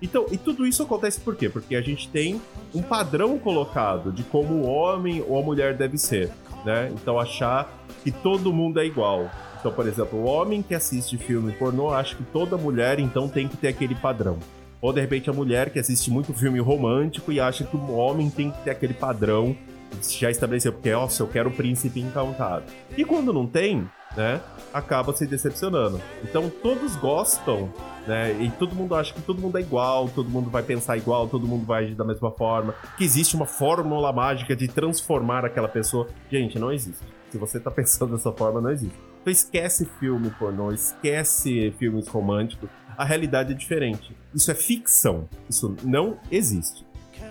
Então, 0.01 0.25
e 0.29 0.37
tudo 0.37 0.67
isso 0.67 0.83
acontece 0.83 1.21
por 1.21 1.33
quê? 1.33 1.47
Porque 1.47 1.77
a 1.77 1.81
gente 1.81 2.09
tem 2.09 2.41
um 2.75 2.81
padrão 2.81 3.39
colocado 3.39 4.11
de 4.11 4.21
como 4.23 4.55
o 4.55 4.67
homem 4.67 5.23
ou 5.25 5.39
a 5.39 5.41
mulher 5.41 5.77
deve 5.77 5.97
ser, 5.97 6.29
né? 6.65 6.91
Então 6.93 7.17
achar 7.17 7.71
que 8.03 8.11
todo 8.11 8.51
mundo 8.51 8.81
é 8.81 8.85
igual. 8.85 9.31
Então, 9.57 9.71
por 9.71 9.87
exemplo, 9.87 10.19
o 10.19 10.25
homem 10.25 10.61
que 10.61 10.75
assiste 10.75 11.17
filme 11.17 11.53
pornô 11.53 11.93
acha 11.93 12.17
que 12.17 12.23
toda 12.23 12.57
mulher 12.57 12.99
então 12.99 13.29
tem 13.29 13.47
que 13.47 13.55
ter 13.55 13.69
aquele 13.69 13.95
padrão. 13.95 14.37
Ou 14.81 14.91
de 14.91 14.99
repente 14.99 15.29
a 15.29 15.33
mulher 15.33 15.69
que 15.69 15.79
assiste 15.79 16.11
muito 16.11 16.33
filme 16.33 16.59
romântico 16.59 17.31
e 17.31 17.39
acha 17.39 17.63
que 17.63 17.77
o 17.77 17.93
homem 17.93 18.29
tem 18.29 18.51
que 18.51 18.61
ter 18.61 18.71
aquele 18.71 18.93
padrão 18.93 19.55
já 20.01 20.29
estabeleceu, 20.29 20.73
porque, 20.73 20.91
nossa, 20.91 21.23
eu 21.23 21.27
quero 21.27 21.49
o 21.49 21.53
príncipe 21.53 21.99
encantado. 21.99 22.65
E 22.97 23.03
quando 23.03 23.31
não 23.33 23.47
tem, 23.47 23.89
né, 24.15 24.41
acaba 24.73 25.13
se 25.13 25.25
decepcionando. 25.25 26.01
Então 26.23 26.49
todos 26.49 26.95
gostam 26.95 27.71
né? 28.07 28.33
E 28.41 28.51
todo 28.51 28.75
mundo 28.75 28.95
acha 28.95 29.13
que 29.13 29.21
todo 29.21 29.41
mundo 29.41 29.57
é 29.57 29.61
igual, 29.61 30.09
todo 30.09 30.29
mundo 30.29 30.49
vai 30.49 30.63
pensar 30.63 30.97
igual, 30.97 31.27
todo 31.27 31.47
mundo 31.47 31.65
vai 31.65 31.85
agir 31.85 31.95
da 31.95 32.03
mesma 32.03 32.31
forma, 32.31 32.75
que 32.97 33.03
existe 33.03 33.35
uma 33.35 33.45
fórmula 33.45 34.11
mágica 34.11 34.55
de 34.55 34.67
transformar 34.67 35.45
aquela 35.45 35.67
pessoa. 35.67 36.07
Gente, 36.29 36.59
não 36.59 36.71
existe. 36.71 37.03
Se 37.31 37.37
você 37.37 37.59
tá 37.59 37.71
pensando 37.71 38.15
dessa 38.15 38.31
forma, 38.31 38.61
não 38.61 38.71
existe. 38.71 38.97
Então 39.21 39.31
esquece 39.31 39.85
filme 39.99 40.29
pornô, 40.31 40.71
esquece 40.71 41.71
filmes 41.79 42.07
românticos. 42.07 42.69
A 42.97 43.05
realidade 43.05 43.53
é 43.53 43.55
diferente. 43.55 44.15
Isso 44.35 44.51
é 44.51 44.53
ficção. 44.53 45.27
Isso 45.49 45.75
não 45.83 46.17
existe. 46.29 46.85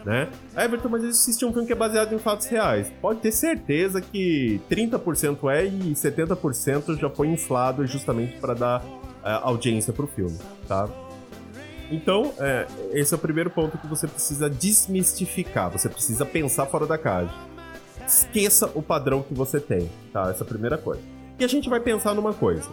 Né? 0.05 0.29
Everton, 0.57 0.89
mas 0.89 1.05
existe 1.05 1.45
um 1.45 1.53
filme 1.53 1.67
que 1.67 1.73
é 1.73 1.77
baseado 1.77 2.13
em 2.13 2.19
fatos 2.19 2.47
reais. 2.47 2.93
Pode 3.01 3.21
ter 3.21 3.31
certeza 3.31 4.01
que 4.01 4.61
30% 4.69 5.49
é 5.51 5.65
e 5.65 5.93
70% 5.93 6.99
já 6.99 7.09
foi 7.09 7.29
inflado 7.29 7.87
justamente 7.87 8.37
para 8.39 8.55
dar 8.55 8.83
audiência 9.23 9.93
pro 9.93 10.07
filme, 10.07 10.37
tá? 10.67 10.89
Então, 11.91 12.33
é, 12.39 12.67
esse 12.93 13.13
é 13.13 13.17
o 13.17 13.21
primeiro 13.21 13.51
ponto 13.51 13.77
que 13.77 13.87
você 13.87 14.09
precisa 14.09 14.49
desmistificar, 14.49 15.71
você 15.71 15.89
precisa 15.89 16.25
pensar 16.25 16.67
fora 16.67 16.87
da 16.87 16.97
caixa. 16.97 17.35
esqueça 18.07 18.71
o 18.75 18.83
padrão 18.83 19.23
que 19.23 19.35
você 19.35 19.61
tem, 19.61 19.91
tá? 20.13 20.31
Essa 20.31 20.43
é 20.43 20.47
a 20.47 20.49
primeira 20.49 20.79
coisa. 20.79 21.03
E 21.39 21.45
a 21.45 21.49
gente 21.49 21.69
vai 21.69 21.81
pensar 21.81 22.15
numa 22.15 22.33
coisa. 22.33 22.69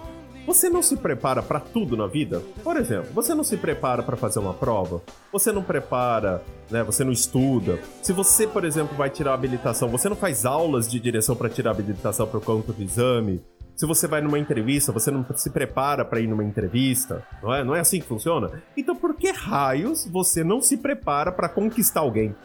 Você 0.50 0.68
não 0.68 0.82
se 0.82 0.98
prepara 0.98 1.44
para 1.44 1.60
tudo 1.60 1.96
na 1.96 2.08
vida? 2.08 2.42
Por 2.64 2.76
exemplo, 2.76 3.14
você 3.14 3.36
não 3.36 3.44
se 3.44 3.56
prepara 3.56 4.02
para 4.02 4.18
fazer 4.18 4.40
uma 4.40 4.52
prova? 4.52 5.00
Você 5.32 5.52
não 5.52 5.62
prepara, 5.62 6.42
né? 6.72 6.82
Você 6.82 7.04
não 7.04 7.12
estuda? 7.12 7.78
Se 8.02 8.12
você, 8.12 8.48
por 8.48 8.66
exemplo, 8.66 8.98
vai 8.98 9.12
tirar 9.12 9.36
habilitação, 9.36 9.88
você 9.90 10.10
não 10.10 10.16
faz 10.16 10.48
aulas 10.48 10.90
de 10.90 11.00
direção 11.00 11.36
para 11.36 11.50
tirar 11.50 11.70
habilitação 11.70 12.26
para 12.26 12.40
o 12.40 12.42
campo 12.42 12.74
do 12.74 12.82
exame? 12.82 13.46
Se 13.76 13.86
você 13.86 14.08
vai 14.08 14.22
numa 14.22 14.40
entrevista, 14.40 14.92
você 14.92 15.12
não 15.12 15.24
se 15.36 15.52
prepara 15.52 16.04
para 16.04 16.20
ir 16.20 16.26
numa 16.26 16.44
entrevista, 16.44 17.24
não 17.44 17.54
é? 17.54 17.64
Não 17.64 17.76
é 17.76 17.82
assim 17.82 18.00
que 18.00 18.08
funciona? 18.08 18.64
Então, 18.76 18.96
por 18.96 19.14
que 19.14 19.30
raios 19.30 20.08
você 20.08 20.44
não 20.44 20.64
se 20.64 20.78
prepara 20.78 21.32
para 21.32 21.48
conquistar 21.48 22.00
alguém? 22.00 22.36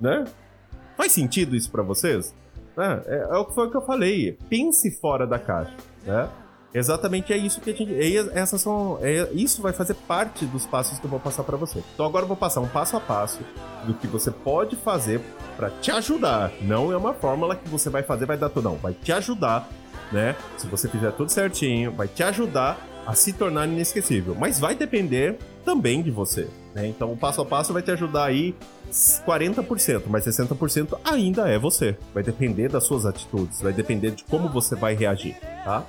Né? 0.00 0.24
Faz 0.96 1.10
sentido 1.10 1.56
isso 1.56 1.68
para 1.68 1.82
vocês? 1.82 2.32
É, 2.78 3.02
é, 3.12 3.18
é, 3.28 3.36
o 3.38 3.44
que 3.44 3.54
foi 3.56 3.68
que 3.68 3.76
eu 3.76 3.82
falei. 3.82 4.38
Pense 4.48 4.88
fora 5.00 5.26
da 5.26 5.40
caixa, 5.40 5.74
né? 6.06 6.28
Exatamente 6.78 7.32
é 7.32 7.36
isso 7.36 7.60
que 7.60 7.70
a 7.70 7.74
gente. 7.74 7.92
É, 7.94 8.38
essas 8.38 8.60
são. 8.60 8.98
É, 9.02 9.28
isso 9.32 9.60
vai 9.60 9.72
fazer 9.72 9.94
parte 9.94 10.44
dos 10.46 10.64
passos 10.66 10.98
que 10.98 11.04
eu 11.04 11.10
vou 11.10 11.20
passar 11.20 11.42
para 11.42 11.56
você. 11.56 11.82
Então 11.94 12.06
agora 12.06 12.24
eu 12.24 12.28
vou 12.28 12.36
passar 12.36 12.60
um 12.60 12.68
passo 12.68 12.96
a 12.96 13.00
passo 13.00 13.40
do 13.84 13.94
que 13.94 14.06
você 14.06 14.30
pode 14.30 14.76
fazer 14.76 15.20
para 15.56 15.70
te 15.70 15.90
ajudar. 15.90 16.52
Não 16.62 16.92
é 16.92 16.96
uma 16.96 17.12
fórmula 17.14 17.56
que 17.56 17.68
você 17.68 17.90
vai 17.90 18.02
fazer, 18.02 18.26
vai 18.26 18.36
dar 18.36 18.48
tudo, 18.48 18.64
não. 18.64 18.76
Vai 18.76 18.92
te 18.92 19.12
ajudar, 19.12 19.68
né? 20.12 20.36
Se 20.56 20.66
você 20.66 20.88
fizer 20.88 21.10
tudo 21.12 21.30
certinho, 21.30 21.92
vai 21.92 22.06
te 22.06 22.22
ajudar 22.22 22.78
a 23.06 23.14
se 23.14 23.32
tornar 23.32 23.66
inesquecível. 23.66 24.34
Mas 24.38 24.60
vai 24.60 24.74
depender 24.74 25.38
também 25.64 26.02
de 26.02 26.10
você. 26.10 26.48
Né? 26.74 26.86
Então 26.86 27.12
o 27.12 27.16
passo 27.16 27.40
a 27.40 27.44
passo 27.44 27.72
vai 27.72 27.82
te 27.82 27.90
ajudar 27.90 28.26
aí 28.26 28.54
40%, 28.90 30.02
mas 30.08 30.24
60% 30.24 30.98
ainda 31.04 31.48
é 31.48 31.58
você. 31.58 31.96
Vai 32.14 32.22
depender 32.22 32.68
das 32.68 32.84
suas 32.84 33.04
atitudes, 33.06 33.60
vai 33.60 33.72
depender 33.72 34.10
de 34.10 34.24
como 34.24 34.48
você 34.48 34.76
vai 34.76 34.94
reagir, 34.94 35.36
tá? 35.64 35.84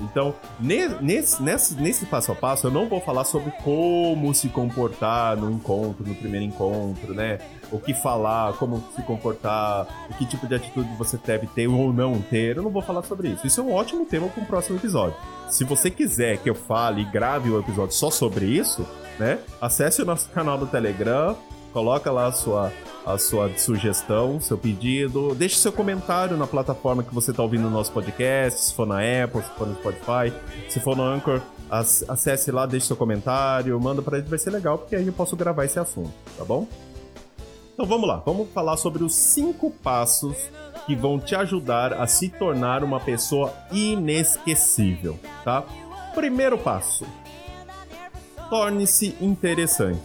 Então, 0.00 0.34
nesse, 0.58 1.42
nesse, 1.42 1.74
nesse 1.74 2.06
passo 2.06 2.32
a 2.32 2.34
passo, 2.34 2.66
eu 2.66 2.70
não 2.70 2.88
vou 2.88 3.00
falar 3.00 3.24
sobre 3.24 3.50
como 3.62 4.34
se 4.34 4.48
comportar 4.48 5.36
no 5.36 5.50
encontro, 5.50 6.06
no 6.06 6.14
primeiro 6.14 6.46
encontro, 6.46 7.14
né? 7.14 7.38
O 7.70 7.78
que 7.78 7.94
falar, 7.94 8.54
como 8.54 8.82
se 8.94 9.02
comportar, 9.02 9.86
que 10.18 10.26
tipo 10.26 10.46
de 10.46 10.54
atitude 10.54 10.88
você 10.96 11.16
deve 11.16 11.46
ter 11.46 11.68
ou 11.68 11.92
não 11.92 12.20
ter. 12.20 12.56
Eu 12.56 12.62
não 12.62 12.70
vou 12.70 12.82
falar 12.82 13.02
sobre 13.02 13.28
isso. 13.28 13.46
Isso 13.46 13.60
é 13.60 13.64
um 13.64 13.72
ótimo 13.72 14.04
tema 14.04 14.28
para 14.28 14.42
o 14.42 14.46
próximo 14.46 14.78
episódio. 14.78 15.16
Se 15.48 15.64
você 15.64 15.90
quiser 15.90 16.38
que 16.38 16.50
eu 16.50 16.54
fale 16.54 17.02
e 17.02 17.04
grave 17.04 17.50
um 17.50 17.58
episódio 17.58 17.94
só 17.94 18.10
sobre 18.10 18.46
isso, 18.46 18.86
né? 19.18 19.38
Acesse 19.60 20.02
o 20.02 20.04
nosso 20.04 20.28
canal 20.30 20.58
do 20.58 20.66
Telegram, 20.66 21.36
coloca 21.72 22.10
lá 22.10 22.26
a 22.26 22.32
sua 22.32 22.72
a 23.04 23.18
sua 23.18 23.50
sugestão, 23.58 24.40
seu 24.40 24.56
pedido. 24.56 25.34
Deixe 25.34 25.56
seu 25.56 25.72
comentário 25.72 26.36
na 26.36 26.46
plataforma 26.46 27.02
que 27.02 27.14
você 27.14 27.30
está 27.30 27.42
ouvindo 27.42 27.66
o 27.66 27.70
nosso 27.70 27.92
podcast, 27.92 28.60
se 28.60 28.74
for 28.74 28.86
na 28.86 28.98
Apple, 28.98 29.42
se 29.42 29.50
for 29.50 29.66
no 29.66 29.74
Spotify, 29.74 30.32
se 30.68 30.80
for 30.80 30.96
no 30.96 31.02
Anchor, 31.02 31.40
acesse 31.70 32.50
lá, 32.50 32.66
deixe 32.66 32.86
seu 32.86 32.96
comentário, 32.96 33.78
manda 33.80 34.02
para 34.02 34.18
ele, 34.18 34.28
vai 34.28 34.38
ser 34.38 34.50
legal, 34.50 34.78
porque 34.78 34.94
aí 34.94 35.06
eu 35.06 35.12
posso 35.12 35.36
gravar 35.36 35.64
esse 35.64 35.78
assunto, 35.78 36.12
tá 36.36 36.44
bom? 36.44 36.66
Então 37.72 37.86
vamos 37.86 38.06
lá, 38.06 38.16
vamos 38.16 38.50
falar 38.50 38.76
sobre 38.76 39.02
os 39.02 39.14
cinco 39.14 39.70
passos 39.70 40.36
que 40.86 40.94
vão 40.94 41.18
te 41.18 41.34
ajudar 41.34 41.94
a 41.94 42.06
se 42.06 42.28
tornar 42.28 42.84
uma 42.84 43.00
pessoa 43.00 43.52
inesquecível, 43.72 45.18
tá? 45.44 45.64
Primeiro 46.14 46.58
passo: 46.58 47.06
torne-se 48.50 49.16
interessante. 49.20 50.00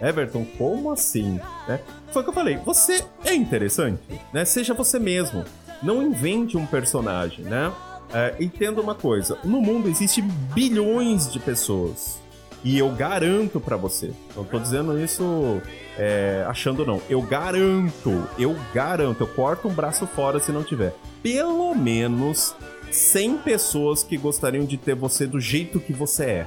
Everton, 0.00 0.46
como 0.56 0.90
assim? 0.90 1.38
Né? 1.68 1.78
Foi 2.12 2.22
o 2.22 2.24
que 2.24 2.30
eu 2.30 2.34
falei, 2.34 2.56
você 2.56 3.04
é 3.24 3.34
interessante, 3.34 4.20
né? 4.32 4.44
Seja 4.44 4.74
você 4.74 4.98
mesmo. 4.98 5.44
Não 5.82 6.02
invente 6.02 6.56
um 6.56 6.66
personagem, 6.66 7.44
né? 7.44 7.72
É, 8.12 8.34
entenda 8.40 8.80
uma 8.80 8.94
coisa: 8.94 9.38
no 9.44 9.60
mundo 9.60 9.88
existem 9.88 10.24
bilhões 10.52 11.32
de 11.32 11.38
pessoas. 11.38 12.20
E 12.62 12.78
eu 12.78 12.90
garanto 12.90 13.58
para 13.58 13.76
você, 13.76 14.12
não 14.36 14.44
tô 14.44 14.58
dizendo 14.58 15.00
isso 15.00 15.62
é, 15.96 16.44
achando 16.46 16.84
não, 16.84 17.00
eu 17.08 17.22
garanto, 17.22 18.28
eu 18.38 18.54
garanto, 18.74 19.22
eu 19.22 19.26
corto 19.26 19.66
um 19.66 19.72
braço 19.72 20.06
fora 20.06 20.38
se 20.38 20.52
não 20.52 20.62
tiver. 20.62 20.94
Pelo 21.22 21.74
menos 21.74 22.54
100 22.90 23.38
pessoas 23.38 24.02
que 24.02 24.18
gostariam 24.18 24.66
de 24.66 24.76
ter 24.76 24.94
você 24.94 25.26
do 25.26 25.40
jeito 25.40 25.80
que 25.80 25.92
você 25.92 26.24
é. 26.24 26.46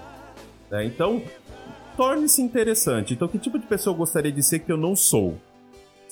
Né? 0.70 0.86
Então, 0.86 1.22
torne-se 1.98 2.42
interessante. 2.42 3.14
Então, 3.14 3.28
que 3.28 3.40
tipo 3.40 3.58
de 3.58 3.66
pessoa 3.66 3.94
eu 3.94 3.98
gostaria 3.98 4.32
de 4.32 4.44
ser 4.44 4.60
que 4.60 4.72
eu 4.72 4.78
não 4.78 4.96
sou? 4.96 5.38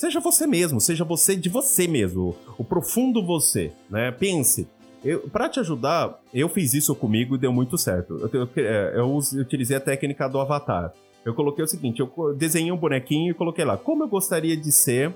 Seja 0.01 0.20
você 0.20 0.48
mesmo, 0.48 0.81
seja 0.81 1.03
você 1.03 1.36
de 1.36 1.48
você 1.48 1.88
mesmo, 1.88 2.36
o 2.58 2.63
profundo 2.63 3.24
você, 3.24 3.72
né? 3.88 4.10
Pense. 4.12 4.67
Eu, 5.05 5.29
pra 5.29 5.48
te 5.48 5.60
ajudar, 5.60 6.20
eu 6.34 6.50
fiz 6.50 6.74
isso 6.74 6.96
comigo 6.96 7.36
e 7.36 7.38
deu 7.38 7.53
muito 7.53 7.77
certo. 7.77 8.17
Eu, 8.34 8.41
eu, 8.41 8.50
é, 8.65 8.93
eu 8.96 9.15
utilizei 9.15 9.77
a 9.77 9.79
técnica 9.79 10.27
do 10.27 10.39
avatar. 10.39 10.91
Eu 11.24 11.36
coloquei 11.36 11.63
o 11.63 11.67
seguinte: 11.67 12.00
eu 12.00 12.34
desenhei 12.36 12.72
um 12.72 12.77
bonequinho 12.77 13.29
e 13.29 13.36
coloquei 13.36 13.63
lá 13.63 13.77
como 13.77 14.03
eu 14.03 14.08
gostaria 14.08 14.58
de 14.58 14.72
ser 14.72 15.13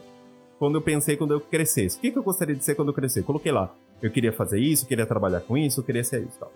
quando 0.60 0.76
eu 0.76 0.82
pensei 0.84 1.18
quando 1.18 1.34
eu 1.34 1.42
crescesse. 1.42 1.98
O 1.98 2.02
que, 2.02 2.12
que 2.12 2.18
eu 2.20 2.24
gostaria 2.24 2.56
de 2.56 2.64
ser 2.64 2.76
quando 2.76 2.90
eu 2.90 2.94
crescer? 2.94 3.24
Coloquei 3.24 3.52
lá. 3.52 3.74
Eu 4.04 4.12
queria 4.12 4.32
fazer 4.32 4.60
isso, 4.60 4.86
queria 4.86 5.08
trabalhar 5.08 5.42
com 5.42 5.58
isso, 5.58 5.80
eu 5.80 5.84
queria 5.84 6.04
ser 6.04 6.22
isso. 6.22 6.38
Tal. 6.40 6.54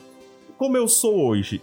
Como 0.55 0.77
eu 0.77 0.87
sou 0.87 1.19
hoje, 1.19 1.59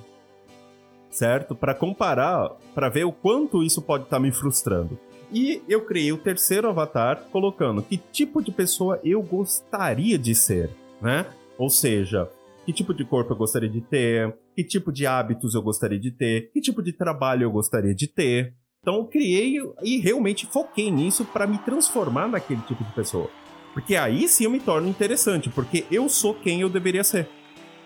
certo? 1.11 1.55
Para 1.55 1.77
comparar, 1.77 2.57
para 2.75 2.89
ver 2.89 3.05
o 3.05 3.13
quanto 3.13 3.63
isso 3.63 3.81
pode 3.81 4.03
estar 4.03 4.17
tá 4.17 4.21
me 4.21 4.33
frustrando. 4.33 4.99
E 5.33 5.63
eu 5.69 5.85
criei 5.85 6.13
o 6.13 6.19
terceiro 6.19 6.69
avatar 6.69 7.25
colocando 7.33 7.83
que 7.83 7.97
tipo 7.97 8.43
de 8.43 8.53
pessoa 8.53 9.01
eu 9.05 9.23
gostaria 9.23 10.19
de 10.19 10.35
ser, 10.35 10.71
né? 11.01 11.27
Ou 11.59 11.69
seja, 11.69 12.31
que 12.65 12.73
tipo 12.73 12.95
de 12.95 13.05
corpo 13.05 13.33
eu 13.33 13.37
gostaria 13.37 13.69
de 13.69 13.81
ter, 13.81 14.35
que 14.55 14.63
tipo 14.63 14.93
de 14.93 15.07
hábitos 15.07 15.55
eu 15.55 15.63
gostaria 15.63 15.99
de 15.99 16.11
ter, 16.11 16.51
que 16.53 16.61
tipo 16.61 16.83
de 16.83 16.93
trabalho 16.93 17.45
eu 17.45 17.51
gostaria 17.51 17.95
de 17.95 18.07
ter. 18.07 18.55
Então 18.81 18.97
eu 18.97 19.07
criei 19.07 19.57
e 19.83 19.99
realmente 19.99 20.47
foquei 20.47 20.91
nisso 20.91 21.25
para 21.25 21.47
me 21.47 21.59
transformar 21.59 22.29
naquele 22.29 22.61
tipo 22.63 22.85
de 22.85 22.93
pessoa. 22.93 23.29
Porque 23.75 23.97
aí 23.97 24.29
sim 24.29 24.45
eu 24.45 24.51
me 24.51 24.61
torno 24.61 24.89
interessante, 24.89 25.51
porque 25.51 25.85
eu 25.91 26.09
sou 26.09 26.35
quem 26.35 26.61
eu 26.61 26.69
deveria 26.69 27.05
ser. 27.05 27.29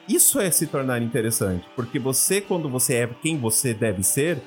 Isso 0.09 0.41
é 0.41 0.51
se 0.51 0.67
tornar 0.67 1.03
interessante, 1.03 1.67
porque 1.77 1.99
você, 1.99 2.41
quando 2.41 2.69
você 2.69 2.95
é 2.97 3.07
quem 3.23 3.39
você 3.39 3.73
deve 3.73 4.03
ser, 4.03 4.39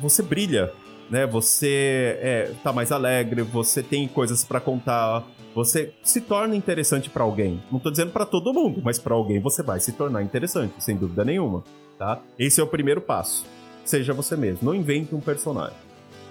você 0.00 0.22
brilha, 0.22 0.72
né? 1.10 1.26
Você 1.26 2.18
é, 2.20 2.52
tá 2.62 2.72
mais 2.72 2.92
alegre, 2.92 3.42
você 3.42 3.82
tem 3.82 4.06
coisas 4.08 4.44
para 4.44 4.60
contar, 4.60 5.24
você 5.54 5.92
se 6.02 6.20
torna 6.20 6.54
interessante 6.54 7.10
para 7.10 7.24
alguém. 7.24 7.62
Não 7.70 7.78
tô 7.78 7.90
dizendo 7.90 8.12
para 8.12 8.26
todo 8.26 8.52
mundo, 8.52 8.80
mas 8.82 8.98
para 8.98 9.14
alguém 9.14 9.40
você 9.40 9.62
vai 9.62 9.80
se 9.80 9.92
tornar 9.92 10.22
interessante, 10.22 10.74
sem 10.78 10.96
dúvida 10.96 11.24
nenhuma, 11.24 11.64
tá? 11.98 12.20
Esse 12.38 12.60
é 12.60 12.64
o 12.64 12.68
primeiro 12.68 13.00
passo. 13.00 13.46
Seja 13.84 14.12
você 14.12 14.36
mesmo, 14.36 14.60
não 14.62 14.74
invente 14.74 15.14
um 15.14 15.20
personagem. 15.20 15.76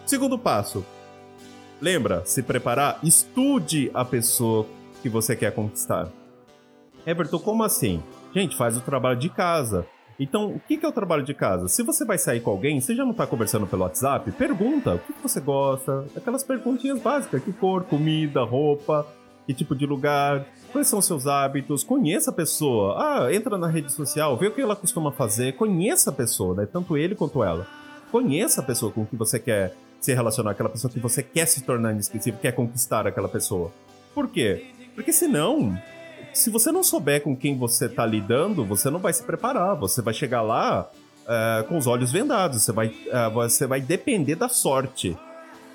Segundo 0.06 0.38
passo, 0.38 0.86
lembra, 1.82 2.24
se 2.26 2.42
preparar, 2.44 3.00
estude 3.04 3.92
a 3.94 4.06
pessoa 4.06 4.66
que 5.02 5.10
você 5.10 5.36
quer 5.36 5.52
conquistar. 5.52 6.10
Everton, 7.06 7.40
como 7.40 7.64
assim? 7.64 8.02
Gente, 8.34 8.56
faz 8.56 8.78
o 8.78 8.82
trabalho 8.82 9.18
de 9.18 9.30
casa. 9.30 9.86
Então, 10.20 10.48
o 10.48 10.60
que 10.60 10.84
é 10.84 10.88
o 10.88 10.92
trabalho 10.92 11.24
de 11.24 11.34
casa? 11.34 11.68
Se 11.68 11.84
você 11.84 12.04
vai 12.04 12.18
sair 12.18 12.42
com 12.42 12.50
alguém, 12.50 12.80
você 12.80 12.96
já 12.96 13.06
não 13.06 13.14
tá 13.14 13.28
conversando 13.28 13.68
pelo 13.68 13.84
WhatsApp, 13.84 14.32
pergunta 14.32 14.96
o 14.96 15.00
que 15.00 15.14
você 15.22 15.40
gosta, 15.40 16.06
aquelas 16.16 16.44
perguntinhas 16.44 17.00
básicas, 17.00 17.44
que 17.44 17.54
cor, 17.54 17.84
comida, 17.84 18.44
roupa, 18.44 19.06
que 19.46 19.54
tipo 19.54 19.76
de 19.76 19.86
lugar, 19.86 20.46
quais 20.72 20.88
são 20.88 21.02
seus 21.02 21.28
hábitos, 21.28 21.84
conheça 21.84 22.32
a 22.32 22.34
pessoa. 22.34 22.96
Ah, 22.98 23.34
entra 23.34 23.58
na 23.58 23.68
rede 23.68 23.92
social, 23.92 24.36
vê 24.38 24.48
o 24.48 24.52
que 24.52 24.62
ela 24.62 24.76
costuma 24.76 25.12
fazer, 25.12 25.56
conheça 25.56 26.10
a 26.10 26.14
pessoa, 26.14 26.56
né? 26.56 26.66
Tanto 26.66 26.98
ele 26.98 27.16
quanto 27.16 27.44
ela. 27.44 27.68
Conheça 28.12 28.62
a 28.62 28.64
pessoa 28.64 28.92
com 28.92 29.06
que 29.06 29.16
você 29.16 29.40
quer 29.40 29.76
se 30.00 30.14
relacionar, 30.14 30.52
aquela 30.52 30.70
pessoa 30.70 30.92
que 30.92 31.00
você 31.00 31.22
quer 31.22 31.46
se 31.46 31.64
tornar 31.64 31.92
inesquecível, 31.92 32.40
quer 32.40 32.54
conquistar 32.54 33.06
aquela 33.06 33.30
pessoa. 33.30 33.72
Por 34.14 34.28
quê? 34.28 34.66
Porque 34.96 35.14
senão 35.14 35.78
se 36.38 36.50
você 36.52 36.72
não 36.72 36.84
souber 36.84 37.24
com 37.24 37.36
quem 37.36 37.58
você 37.58 37.86
está 37.88 38.06
lidando, 38.06 38.64
você 38.64 38.90
não 38.90 39.00
vai 39.00 39.12
se 39.12 39.24
preparar. 39.24 39.76
Você 39.76 40.02
vai 40.02 40.14
chegar 40.14 40.42
lá 40.42 40.88
uh, 41.24 41.64
com 41.68 41.78
os 41.78 41.88
olhos 41.88 42.12
vendados. 42.12 42.64
Você 42.64 42.72
vai, 42.72 42.88
uh, 42.88 43.32
você 43.34 43.66
vai 43.66 43.82
depender 43.82 44.36
da 44.36 44.48
sorte. 44.48 45.18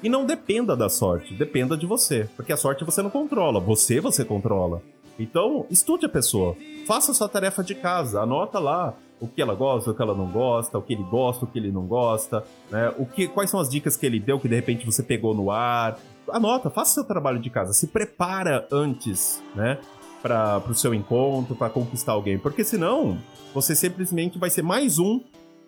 E 0.02 0.08
não 0.08 0.24
dependa 0.24 0.76
da 0.76 0.88
sorte, 0.88 1.34
dependa 1.34 1.76
de 1.76 1.86
você. 1.86 2.28
Porque 2.36 2.52
a 2.52 2.56
sorte 2.56 2.84
você 2.84 3.02
não 3.02 3.10
controla, 3.10 3.60
você 3.60 4.00
você 4.00 4.24
controla. 4.24 4.82
Então, 5.18 5.66
estude 5.68 6.06
a 6.06 6.08
pessoa. 6.08 6.56
Faça 6.86 7.12
a 7.12 7.14
sua 7.14 7.28
tarefa 7.28 7.62
de 7.62 7.74
casa. 7.74 8.20
Anota 8.20 8.58
lá 8.58 8.94
o 9.20 9.28
que 9.28 9.42
ela 9.42 9.54
gosta, 9.54 9.90
o 9.90 9.94
que 9.94 10.02
ela 10.02 10.14
não 10.14 10.26
gosta, 10.26 10.78
o 10.78 10.82
que 10.82 10.94
ele 10.94 11.04
gosta, 11.04 11.44
o 11.44 11.48
que 11.48 11.58
ele 11.58 11.70
não 11.70 11.86
gosta, 11.86 12.44
né? 12.70 12.92
O 12.98 13.06
que, 13.06 13.28
quais 13.28 13.50
são 13.50 13.60
as 13.60 13.68
dicas 13.68 13.96
que 13.96 14.06
ele 14.06 14.18
deu 14.18 14.40
que 14.40 14.48
de 14.48 14.54
repente 14.56 14.86
você 14.86 15.02
pegou 15.02 15.34
no 15.34 15.50
ar. 15.50 15.98
Anota, 16.30 16.70
faça 16.70 16.94
seu 16.94 17.04
trabalho 17.04 17.38
de 17.38 17.50
casa, 17.50 17.72
se 17.72 17.88
prepara 17.88 18.66
antes, 18.70 19.42
né? 19.54 19.78
Para 20.22 20.62
o 20.68 20.74
seu 20.74 20.94
encontro, 20.94 21.54
para 21.54 21.68
conquistar 21.68 22.12
alguém, 22.12 22.38
porque 22.38 22.64
senão 22.64 23.18
você 23.52 23.74
simplesmente 23.74 24.38
vai 24.38 24.48
ser 24.48 24.62
mais 24.62 24.98
um 24.98 25.20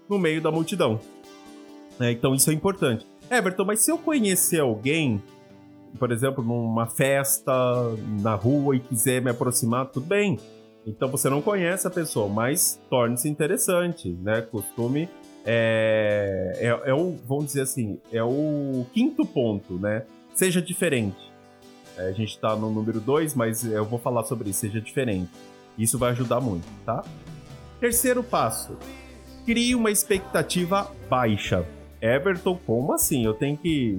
no 0.08 0.18
meio 0.18 0.40
da 0.40 0.50
multidão. 0.50 1.00
É, 2.00 2.12
então 2.12 2.34
isso 2.34 2.50
é 2.50 2.54
importante. 2.54 3.06
Everton, 3.30 3.64
mas 3.64 3.80
se 3.80 3.90
eu 3.90 3.98
conhecer 3.98 4.60
alguém 4.60 5.20
por 5.98 6.10
exemplo, 6.10 6.42
numa 6.42 6.86
festa 6.86 7.52
na 8.20 8.34
rua 8.34 8.76
e 8.76 8.80
quiser 8.80 9.22
me 9.22 9.30
aproximar, 9.30 9.86
tudo 9.86 10.06
bem. 10.06 10.38
Então 10.86 11.08
você 11.08 11.30
não 11.30 11.40
conhece 11.40 11.86
a 11.86 11.90
pessoa, 11.90 12.28
mas 12.28 12.80
torne-se 12.90 13.28
interessante, 13.28 14.10
né? 14.10 14.42
Costume 14.42 15.08
é, 15.46 16.52
é, 16.56 16.90
é, 16.90 16.94
o, 16.94 17.14
vamos 17.26 17.46
dizer 17.46 17.62
assim, 17.62 17.98
é 18.12 18.22
o 18.22 18.84
quinto 18.92 19.24
ponto, 19.24 19.74
né? 19.74 20.04
Seja 20.34 20.60
diferente. 20.60 21.32
É, 21.96 22.08
a 22.08 22.12
gente 22.12 22.30
está 22.30 22.56
no 22.56 22.70
número 22.70 23.00
2, 23.00 23.34
mas 23.34 23.64
eu 23.64 23.84
vou 23.84 23.98
falar 23.98 24.24
sobre 24.24 24.50
isso, 24.50 24.60
seja 24.60 24.80
diferente. 24.80 25.30
Isso 25.78 25.98
vai 25.98 26.10
ajudar 26.10 26.40
muito, 26.40 26.66
tá? 26.84 27.04
Terceiro 27.80 28.22
passo, 28.22 28.76
crie 29.44 29.74
uma 29.74 29.90
expectativa 29.90 30.90
baixa. 31.08 31.66
Everton, 32.00 32.58
como 32.66 32.92
assim? 32.92 33.24
Eu 33.24 33.34
tenho 33.34 33.56
que 33.56 33.98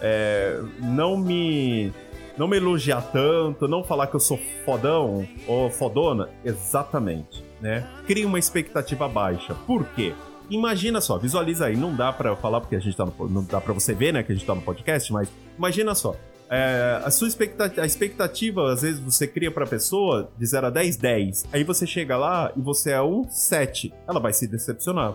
é, 0.00 0.60
não 0.80 1.16
me 1.16 1.92
não 2.36 2.48
me 2.48 2.56
elogiar 2.56 3.02
tanto, 3.12 3.68
não 3.68 3.84
falar 3.84 4.06
que 4.06 4.16
eu 4.16 4.20
sou 4.20 4.38
fodão 4.64 5.26
ou 5.46 5.68
fodona? 5.70 6.30
Exatamente, 6.44 7.44
né? 7.60 7.86
Crie 8.06 8.24
uma 8.24 8.38
expectativa 8.38 9.06
baixa. 9.08 9.54
Por 9.66 9.84
quê? 9.90 10.14
Imagina 10.50 11.00
só, 11.00 11.18
visualiza 11.18 11.66
aí, 11.66 11.76
não 11.76 11.94
dá 11.94 12.12
para 12.12 12.34
falar 12.36 12.60
porque 12.60 12.76
a 12.76 12.80
gente 12.80 12.96
tá 12.96 13.04
no, 13.06 13.28
não 13.28 13.44
dá 13.44 13.60
para 13.60 13.72
você 13.72 13.94
ver, 13.94 14.12
né, 14.12 14.22
que 14.22 14.32
a 14.32 14.34
gente 14.34 14.44
tá 14.44 14.54
no 14.54 14.60
podcast, 14.60 15.12
mas 15.12 15.28
imagina 15.56 15.94
só. 15.94 16.14
É, 16.54 17.00
a 17.02 17.10
sua 17.10 17.28
expectativa, 17.28 17.80
a 17.80 17.86
expectativa, 17.86 18.70
às 18.70 18.82
vezes 18.82 19.00
você 19.00 19.26
cria 19.26 19.50
pra 19.50 19.64
pessoa 19.64 20.30
de 20.36 20.44
0 20.44 20.66
a 20.66 20.70
10, 20.70 20.96
10. 20.98 21.46
Aí 21.50 21.64
você 21.64 21.86
chega 21.86 22.14
lá 22.14 22.52
e 22.54 22.60
você 22.60 22.90
é 22.90 23.00
um 23.00 23.24
7. 23.26 23.90
Ela 24.06 24.20
vai 24.20 24.34
se 24.34 24.46
decepcionar. 24.46 25.14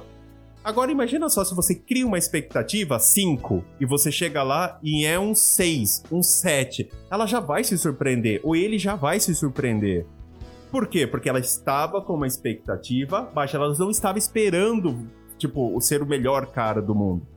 Agora 0.64 0.92
imagina 0.92 1.30
só 1.30 1.46
se 1.46 1.54
você 1.54 1.76
cria 1.76 2.08
uma 2.08 2.18
expectativa 2.18 2.98
5 2.98 3.64
e 3.80 3.86
você 3.86 4.12
chega 4.12 4.42
lá 4.42 4.80
e 4.82 5.06
é 5.06 5.20
um 5.20 5.36
6, 5.36 6.06
um 6.12 6.24
7. 6.24 6.90
Ela 7.12 7.28
já 7.28 7.40
vai 7.40 7.64
se 7.64 7.78
surpreender, 7.78 8.42
ou 8.44 8.56
ele 8.56 8.80
já 8.80 8.96
vai 8.96 9.20
se 9.20 9.36
surpreender. 9.36 10.08
Por 10.72 10.88
quê? 10.88 11.06
Porque 11.06 11.30
ela 11.30 11.40
estava 11.40 12.02
com 12.02 12.16
uma 12.16 12.26
expectativa 12.26 13.22
baixa, 13.22 13.58
ela 13.58 13.72
não 13.78 13.92
estava 13.92 14.18
esperando, 14.18 15.08
tipo, 15.38 15.80
ser 15.82 16.02
o 16.02 16.06
melhor 16.08 16.48
cara 16.48 16.82
do 16.82 16.96
mundo. 16.96 17.37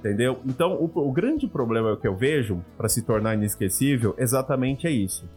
Entendeu? 0.00 0.40
Então, 0.46 0.72
o, 0.72 0.90
o 1.08 1.12
grande 1.12 1.46
problema 1.46 1.94
que 1.94 2.08
eu 2.08 2.16
vejo 2.16 2.64
para 2.76 2.88
se 2.88 3.02
tornar 3.02 3.34
inesquecível 3.34 4.14
exatamente 4.16 4.86
é 4.86 4.90
isso. 4.90 5.28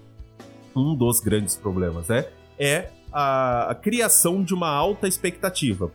Um 0.74 0.96
dos 0.96 1.20
grandes 1.20 1.58
problemas, 1.58 2.08
né? 2.08 2.26
É 2.58 2.88
a, 3.12 3.72
a 3.72 3.76
criação 3.76 4.42
de 4.42 4.54
uma 4.54 4.70
alta 4.70 5.06
expectativa. 5.06 5.92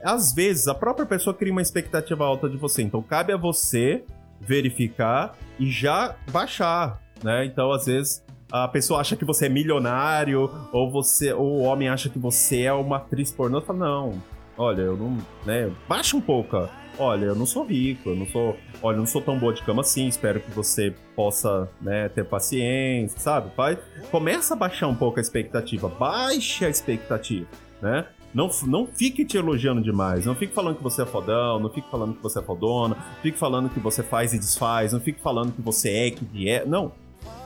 Às 0.00 0.32
vezes, 0.32 0.68
a 0.68 0.74
própria 0.74 1.04
pessoa 1.04 1.34
cria 1.34 1.50
uma 1.50 1.60
expectativa 1.60 2.24
alta 2.24 2.48
de 2.48 2.56
você, 2.56 2.82
então 2.82 3.02
cabe 3.02 3.32
a 3.32 3.36
você 3.36 4.04
verificar 4.40 5.36
e 5.58 5.68
já 5.68 6.14
baixar, 6.30 7.00
né? 7.22 7.44
Então, 7.44 7.72
às 7.72 7.86
vezes, 7.86 8.22
a 8.52 8.68
pessoa 8.68 9.00
acha 9.00 9.16
que 9.16 9.24
você 9.24 9.46
é 9.46 9.48
milionário, 9.48 10.48
ou 10.70 10.88
você, 10.88 11.32
ou 11.32 11.60
o 11.60 11.62
homem 11.62 11.88
acha 11.88 12.08
que 12.08 12.18
você 12.18 12.62
é 12.62 12.72
uma 12.72 12.98
atriz 12.98 13.32
pornô, 13.32 13.60
fala, 13.60 13.78
não, 13.80 14.22
olha, 14.56 14.82
eu 14.82 14.96
não, 14.96 15.18
né, 15.44 15.72
baixa 15.88 16.16
um 16.16 16.20
pouco 16.20 16.68
olha, 16.98 17.26
eu 17.26 17.34
não 17.34 17.46
sou 17.46 17.64
rico, 17.64 18.10
eu 18.10 18.16
não 18.16 18.26
sou, 18.26 18.56
olha, 18.82 18.96
eu 18.96 19.00
não 19.00 19.06
sou 19.06 19.20
tão 19.20 19.38
boa 19.38 19.52
de 19.52 19.62
cama 19.62 19.82
assim, 19.82 20.06
espero 20.06 20.40
que 20.40 20.50
você 20.50 20.94
possa, 21.14 21.68
né, 21.80 22.08
ter 22.08 22.24
paciência, 22.24 23.18
sabe? 23.18 23.50
Vai, 23.56 23.78
começa 24.10 24.54
a 24.54 24.56
baixar 24.56 24.88
um 24.88 24.94
pouco 24.94 25.18
a 25.18 25.22
expectativa, 25.22 25.88
baixe 25.88 26.64
a 26.64 26.68
expectativa, 26.68 27.46
né? 27.80 28.06
Não, 28.34 28.50
não 28.66 28.84
fique 28.84 29.24
te 29.24 29.36
elogiando 29.36 29.80
demais. 29.80 30.26
Não 30.26 30.34
fique 30.34 30.52
falando 30.52 30.76
que 30.76 30.82
você 30.82 31.02
é 31.02 31.06
fodão, 31.06 31.60
não 31.60 31.70
fique 31.70 31.88
falando 31.88 32.16
que 32.16 32.22
você 32.22 32.40
é 32.40 32.42
fodona, 32.42 32.96
não 32.96 33.22
fique 33.22 33.38
falando 33.38 33.70
que 33.70 33.78
você 33.78 34.02
faz 34.02 34.34
e 34.34 34.38
desfaz, 34.40 34.92
não 34.92 34.98
fique 34.98 35.20
falando 35.20 35.52
que 35.52 35.62
você 35.62 35.88
é, 35.88 36.10
que 36.10 36.48
é. 36.48 36.64
Não. 36.66 36.90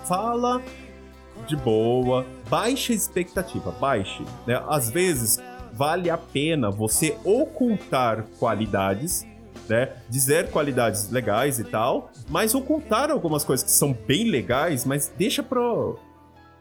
Fala 0.06 0.62
de 1.46 1.56
boa, 1.56 2.24
baixe 2.48 2.94
a 2.94 2.96
expectativa, 2.96 3.70
baixe. 3.72 4.22
Né? 4.46 4.62
Às 4.66 4.90
vezes, 4.90 5.38
vale 5.74 6.08
a 6.08 6.16
pena 6.16 6.70
você 6.70 7.16
ocultar 7.22 8.24
qualidades 8.38 9.26
né? 9.68 9.92
Dizer 10.08 10.50
qualidades 10.50 11.10
legais 11.10 11.58
e 11.58 11.64
tal, 11.64 12.10
mas 12.28 12.54
ocultar 12.54 13.10
algumas 13.10 13.44
coisas 13.44 13.64
que 13.64 13.72
são 13.72 13.92
bem 13.92 14.30
legais, 14.30 14.84
mas 14.84 15.12
deixa 15.16 15.42
pro, 15.42 15.98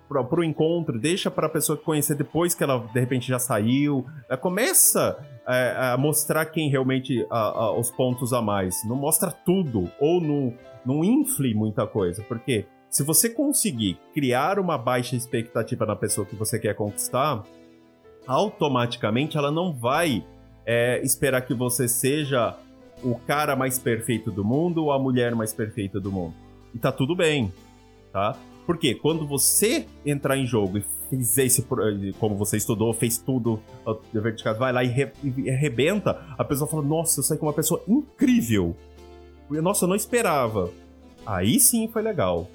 pro, 0.08 0.24
pro 0.26 0.44
encontro, 0.44 1.00
deixa 1.00 1.30
pra 1.30 1.50
pessoa 1.50 1.78
conhecer 1.78 2.16
depois 2.16 2.54
que 2.54 2.64
ela 2.64 2.80
de 2.80 3.00
repente 3.00 3.28
já 3.28 3.40
saiu. 3.40 4.06
É, 4.30 4.38
começa 4.38 5.18
é, 5.48 5.92
a 5.94 5.98
mostrar 5.98 6.46
quem 6.46 6.70
realmente 6.70 7.26
a, 7.30 7.40
a, 7.40 7.78
os 7.78 7.92
pontos 7.92 8.34
a 8.34 8.42
mais. 8.42 8.84
Não 8.86 8.96
mostra 8.96 9.32
tudo, 9.32 9.92
ou 10.00 10.22
não, 10.22 10.54
não 10.86 11.04
infle 11.04 11.54
muita 11.54 11.86
coisa, 11.86 12.24
porque 12.24 12.66
se 12.90 13.04
você 13.04 13.30
conseguir 13.30 14.00
criar 14.14 14.60
uma 14.60 14.78
baixa 14.78 15.16
expectativa 15.16 15.86
na 15.86 15.96
pessoa 15.96 16.26
que 16.26 16.36
você 16.36 16.58
quer 16.58 16.74
conquistar, 16.74 17.44
automaticamente 18.26 19.38
ela 19.38 19.52
não 19.52 19.74
vai 19.74 20.26
é, 20.66 21.02
esperar 21.02 21.42
que 21.42 21.54
você 21.54 21.88
seja 21.88 22.58
o 23.04 23.16
cara 23.16 23.56
mais 23.56 23.78
perfeito 23.80 24.32
do 24.32 24.44
mundo 24.44 24.84
ou 24.86 24.92
a 24.92 25.00
mulher 25.00 25.36
mais 25.36 25.54
perfeita 25.54 26.00
do 26.00 26.12
mundo. 26.12 26.34
E 26.74 26.80
tá 26.80 26.92
tudo 26.92 27.16
bem, 27.16 27.52
tá? 28.12 28.38
Porque 28.66 28.96
quando 28.96 29.26
você 29.26 29.86
entrar 30.06 30.38
em 30.38 30.46
jogo 30.46 30.78
e 30.78 30.84
fizer 31.10 31.46
esse. 31.46 31.66
Como 32.20 32.36
você 32.36 32.58
estudou, 32.58 32.94
fez 32.94 33.18
tudo, 33.18 33.62
dever 34.12 34.36
de 34.36 34.44
casa, 34.44 34.60
vai 34.60 34.74
lá 34.74 34.84
e, 34.84 34.88
re, 34.88 35.10
e 35.24 35.50
arrebenta, 35.50 36.22
a 36.38 36.44
pessoa 36.44 36.70
fala: 36.70 36.84
Nossa, 36.84 37.20
eu 37.20 37.24
saí 37.24 37.38
com 37.38 37.46
uma 37.46 37.54
pessoa 37.54 37.82
incrível. 37.88 38.76
Nossa, 39.50 39.86
eu 39.86 39.90
não 39.90 39.96
esperava. 39.96 40.70
Aí 41.26 41.60
sim 41.60 41.88
foi 41.88 42.02
legal. 42.02 42.50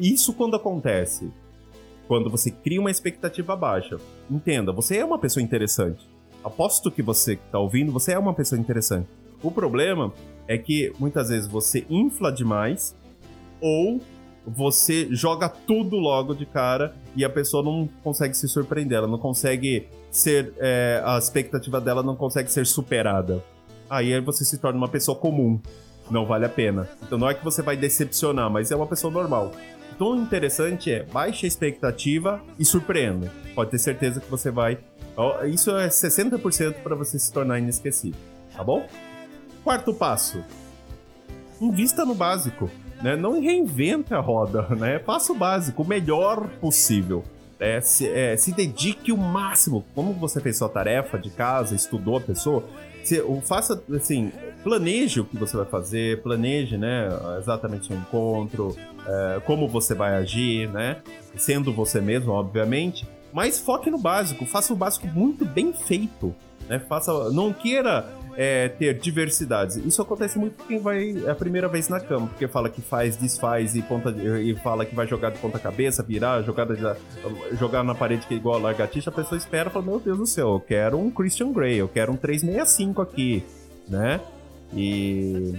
Isso 0.00 0.32
quando 0.32 0.56
acontece. 0.56 1.30
Quando 2.08 2.30
você 2.30 2.50
cria 2.50 2.80
uma 2.80 2.90
expectativa 2.90 3.54
baixa. 3.54 3.96
Entenda, 4.30 4.72
você 4.72 4.96
é 4.96 5.04
uma 5.04 5.18
pessoa 5.18 5.42
interessante. 5.42 6.08
Aposto 6.42 6.90
que 6.90 7.02
você 7.02 7.36
que 7.36 7.42
tá 7.50 7.58
ouvindo, 7.58 7.92
você 7.92 8.12
é 8.12 8.18
uma 8.18 8.32
pessoa 8.32 8.58
interessante. 8.58 9.08
O 9.42 9.50
problema 9.50 10.12
é 10.46 10.56
que 10.58 10.92
muitas 10.98 11.28
vezes 11.28 11.46
você 11.46 11.86
infla 11.88 12.32
demais 12.32 12.96
ou 13.60 14.00
você 14.46 15.08
joga 15.10 15.48
tudo 15.48 15.96
logo 15.96 16.34
de 16.34 16.46
cara 16.46 16.94
e 17.14 17.24
a 17.24 17.28
pessoa 17.28 17.62
não 17.62 17.88
consegue 18.02 18.34
se 18.34 18.48
surpreender, 18.48 18.98
ela 18.98 19.06
não 19.06 19.18
consegue 19.18 19.88
ser. 20.10 20.54
É, 20.58 21.02
a 21.04 21.18
expectativa 21.18 21.80
dela 21.80 22.02
não 22.02 22.16
consegue 22.16 22.50
ser 22.50 22.66
superada. 22.66 23.44
Aí 23.90 24.18
você 24.20 24.44
se 24.44 24.58
torna 24.58 24.78
uma 24.78 24.88
pessoa 24.88 25.16
comum. 25.16 25.60
Não 26.10 26.24
vale 26.24 26.46
a 26.46 26.48
pena. 26.48 26.88
Então 27.02 27.18
não 27.18 27.28
é 27.28 27.34
que 27.34 27.44
você 27.44 27.60
vai 27.60 27.76
decepcionar, 27.76 28.50
mas 28.50 28.70
é 28.70 28.76
uma 28.76 28.86
pessoa 28.86 29.12
normal. 29.12 29.52
Então 29.94 30.12
o 30.12 30.16
interessante 30.16 30.90
é 30.90 31.02
baixe 31.02 31.44
a 31.44 31.48
expectativa 31.48 32.40
e 32.58 32.64
surpreenda. 32.64 33.30
Pode 33.54 33.70
ter 33.70 33.78
certeza 33.78 34.20
que 34.20 34.30
você 34.30 34.50
vai. 34.50 34.78
Isso 35.52 35.76
é 35.76 35.88
60% 35.88 36.74
para 36.82 36.94
você 36.94 37.18
se 37.18 37.30
tornar 37.32 37.58
inesquecível. 37.58 38.18
Tá 38.54 38.64
bom? 38.64 38.86
Quarto 39.68 39.92
passo: 39.92 40.42
invista 41.60 42.02
no 42.02 42.14
básico. 42.14 42.70
Né? 43.02 43.16
Não 43.16 43.38
reinvente 43.38 44.14
a 44.14 44.18
roda, 44.18 44.66
né? 44.74 44.98
Faça 44.98 45.30
o 45.30 45.34
básico, 45.36 45.82
o 45.82 45.86
melhor 45.86 46.48
possível. 46.58 47.22
É, 47.60 47.78
se, 47.78 48.08
é, 48.08 48.34
se 48.38 48.54
dedique 48.54 49.12
o 49.12 49.16
máximo. 49.18 49.84
Como 49.94 50.14
você 50.14 50.40
fez 50.40 50.56
sua 50.56 50.70
tarefa 50.70 51.18
de 51.18 51.28
casa, 51.28 51.74
estudou 51.74 52.16
a 52.16 52.20
pessoa, 52.22 52.64
se, 53.04 53.22
faça 53.42 53.82
assim, 53.94 54.32
planeje 54.64 55.20
o 55.20 55.26
que 55.26 55.36
você 55.36 55.54
vai 55.54 55.66
fazer, 55.66 56.22
planeje, 56.22 56.78
né, 56.78 57.06
exatamente 57.38 57.92
o 57.92 57.94
encontro, 57.94 58.74
é, 59.06 59.40
como 59.40 59.68
você 59.68 59.94
vai 59.94 60.14
agir, 60.14 60.66
né, 60.70 61.02
sendo 61.36 61.74
você 61.74 62.00
mesmo, 62.00 62.32
obviamente, 62.32 63.06
mas 63.34 63.58
foque 63.58 63.90
no 63.90 63.98
básico, 63.98 64.46
faça 64.46 64.72
o 64.72 64.76
básico 64.76 65.06
muito 65.08 65.44
bem 65.44 65.74
feito, 65.74 66.34
né, 66.68 66.78
faça, 66.78 67.30
não 67.30 67.52
queira 67.52 68.06
é, 68.36 68.68
ter 68.68 68.98
diversidades. 68.98 69.76
Isso 69.76 70.00
acontece 70.00 70.38
muito 70.38 70.56
com 70.58 70.68
quem 70.68 70.78
vai 70.78 71.16
é 71.26 71.30
a 71.30 71.34
primeira 71.34 71.68
vez 71.68 71.88
na 71.88 71.98
cama, 71.98 72.28
porque 72.28 72.46
fala 72.46 72.68
que 72.68 72.80
faz, 72.80 73.16
desfaz 73.16 73.74
e, 73.74 73.82
ponta, 73.82 74.10
e 74.10 74.54
fala 74.56 74.86
que 74.86 74.94
vai 74.94 75.06
jogar 75.06 75.30
de 75.30 75.38
ponta 75.38 75.58
cabeça, 75.58 76.02
virar, 76.02 76.42
jogar, 76.42 76.66
jogar 77.58 77.82
na 77.82 77.94
parede 77.94 78.26
que 78.26 78.34
é 78.34 78.36
igual 78.36 78.56
a 78.56 78.62
largatixa, 78.62 79.10
a 79.10 79.12
pessoa 79.12 79.36
espera 79.36 79.68
e 79.68 79.72
fala, 79.72 79.84
meu 79.84 79.98
Deus 79.98 80.18
do 80.18 80.26
céu, 80.26 80.52
eu 80.52 80.60
quero 80.60 80.98
um 80.98 81.10
Christian 81.10 81.52
Grey, 81.52 81.76
eu 81.76 81.88
quero 81.88 82.12
um 82.12 82.16
365 82.16 83.02
aqui, 83.02 83.44
né? 83.88 84.20
E 84.72 85.54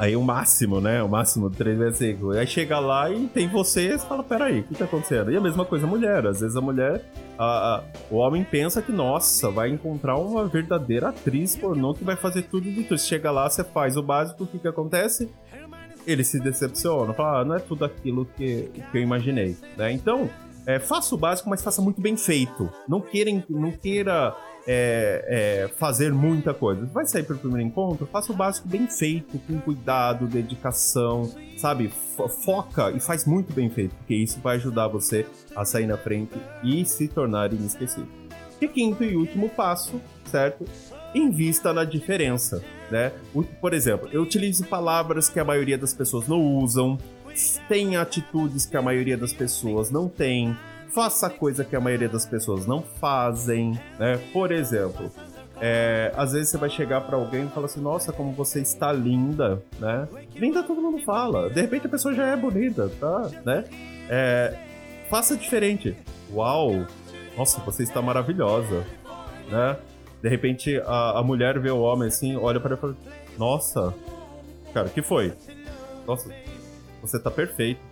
Aí 0.00 0.16
o 0.16 0.22
máximo, 0.22 0.80
né? 0.80 1.02
O 1.02 1.08
máximo 1.10 1.50
de 1.50 1.58
3 1.58 1.78
vezes 1.78 2.16
Aí 2.38 2.46
chega 2.46 2.78
lá 2.78 3.10
e 3.10 3.26
tem 3.26 3.46
você 3.46 3.96
e 3.96 3.98
fala, 3.98 4.22
peraí, 4.22 4.60
o 4.60 4.62
que 4.62 4.74
tá 4.74 4.86
acontecendo? 4.86 5.30
E 5.30 5.36
a 5.36 5.40
mesma 5.42 5.62
coisa 5.62 5.86
a 5.86 5.88
mulher. 5.88 6.26
Às 6.26 6.40
vezes 6.40 6.56
a 6.56 6.60
mulher, 6.62 7.04
a, 7.42 7.84
o 8.10 8.16
homem 8.16 8.44
pensa 8.44 8.82
que, 8.82 8.92
nossa, 8.92 9.50
vai 9.50 9.70
encontrar 9.70 10.16
uma 10.16 10.46
verdadeira 10.46 11.08
atriz 11.08 11.56
pornô 11.56 11.94
que 11.94 12.04
vai 12.04 12.16
fazer 12.16 12.42
tudo 12.42 12.70
de 12.70 12.84
tudo. 12.84 13.00
Chega 13.00 13.30
lá, 13.30 13.48
você 13.48 13.64
faz 13.64 13.96
o 13.96 14.02
básico, 14.02 14.44
o 14.44 14.46
que 14.46 14.58
que 14.58 14.68
acontece? 14.68 15.30
Ele 16.06 16.22
se 16.22 16.38
decepciona, 16.38 17.12
fala, 17.14 17.40
ah, 17.40 17.44
não 17.44 17.54
é 17.54 17.58
tudo 17.58 17.84
aquilo 17.84 18.26
que, 18.36 18.70
que 18.90 18.98
eu 18.98 19.02
imaginei, 19.02 19.56
né? 19.76 19.92
Então, 19.92 20.28
é, 20.66 20.78
faça 20.78 21.14
o 21.14 21.18
básico, 21.18 21.48
mas 21.48 21.62
faça 21.62 21.80
muito 21.80 22.00
bem 22.00 22.16
feito. 22.16 22.70
Não, 22.86 23.00
queira, 23.00 23.30
não 23.48 23.72
queira 23.72 24.36
é, 24.72 25.24
é, 25.64 25.68
fazer 25.78 26.12
muita 26.12 26.54
coisa. 26.54 26.86
Vai 26.86 27.04
sair 27.04 27.24
pelo 27.24 27.40
primeiro 27.40 27.66
encontro? 27.66 28.06
Faça 28.06 28.32
o 28.32 28.36
básico 28.36 28.68
bem 28.68 28.86
feito, 28.86 29.36
com 29.40 29.58
cuidado, 29.58 30.28
dedicação, 30.28 31.28
sabe? 31.58 31.90
Foca 32.44 32.92
e 32.92 33.00
faz 33.00 33.24
muito 33.24 33.52
bem 33.52 33.68
feito, 33.68 33.96
porque 33.96 34.14
isso 34.14 34.38
vai 34.38 34.56
ajudar 34.56 34.86
você 34.86 35.26
a 35.56 35.64
sair 35.64 35.88
na 35.88 35.96
frente 35.96 36.38
e 36.62 36.84
se 36.84 37.08
tornar 37.08 37.52
inesquecível. 37.52 38.06
E 38.60 38.68
quinto 38.68 39.02
e 39.02 39.16
último 39.16 39.48
passo, 39.48 40.00
certo? 40.26 40.64
Invista 41.12 41.72
na 41.72 41.82
diferença, 41.82 42.62
né? 42.92 43.10
Por 43.60 43.74
exemplo, 43.74 44.08
eu 44.12 44.22
utilizo 44.22 44.64
palavras 44.66 45.28
que 45.28 45.40
a 45.40 45.44
maioria 45.44 45.76
das 45.76 45.92
pessoas 45.92 46.28
não 46.28 46.40
usam, 46.40 46.96
tem 47.68 47.96
atitudes 47.96 48.66
que 48.66 48.76
a 48.76 48.82
maioria 48.82 49.16
das 49.16 49.32
pessoas 49.32 49.90
não 49.90 50.08
tem, 50.08 50.56
faça 50.90 51.30
coisa 51.30 51.64
que 51.64 51.74
a 51.74 51.80
maioria 51.80 52.08
das 52.08 52.26
pessoas 52.26 52.66
não 52.66 52.82
fazem, 52.82 53.78
né? 53.98 54.20
Por 54.32 54.52
exemplo, 54.52 55.10
é, 55.60 56.12
às 56.16 56.32
vezes 56.32 56.48
você 56.48 56.56
vai 56.58 56.70
chegar 56.70 57.02
para 57.02 57.16
alguém 57.16 57.44
e 57.44 57.48
falar 57.50 57.66
assim, 57.66 57.80
nossa, 57.80 58.12
como 58.12 58.32
você 58.32 58.60
está 58.60 58.92
linda, 58.92 59.62
né? 59.78 60.08
Linda 60.34 60.62
todo 60.62 60.80
mundo 60.80 61.02
fala. 61.04 61.50
De 61.50 61.60
repente 61.60 61.86
a 61.86 61.90
pessoa 61.90 62.14
já 62.14 62.26
é 62.28 62.36
bonita, 62.36 62.90
tá? 62.98 63.30
Né? 63.44 63.64
É, 64.08 64.56
faça 65.08 65.36
diferente. 65.36 65.96
Uau! 66.32 66.86
Nossa, 67.36 67.60
você 67.60 67.82
está 67.82 68.00
maravilhosa, 68.00 68.84
né? 69.50 69.76
De 70.22 70.28
repente 70.28 70.80
a, 70.86 71.18
a 71.18 71.22
mulher 71.22 71.58
vê 71.60 71.70
o 71.70 71.80
homem 71.80 72.08
assim, 72.08 72.36
olha 72.36 72.58
para 72.58 72.70
ele 72.70 72.78
e 72.78 72.80
fala, 72.80 72.96
nossa, 73.38 73.94
cara, 74.72 74.88
o 74.88 74.90
que 74.90 75.02
foi? 75.02 75.32
Nossa, 76.06 76.30
você 77.02 77.18
tá 77.18 77.30
perfeito. 77.30 77.89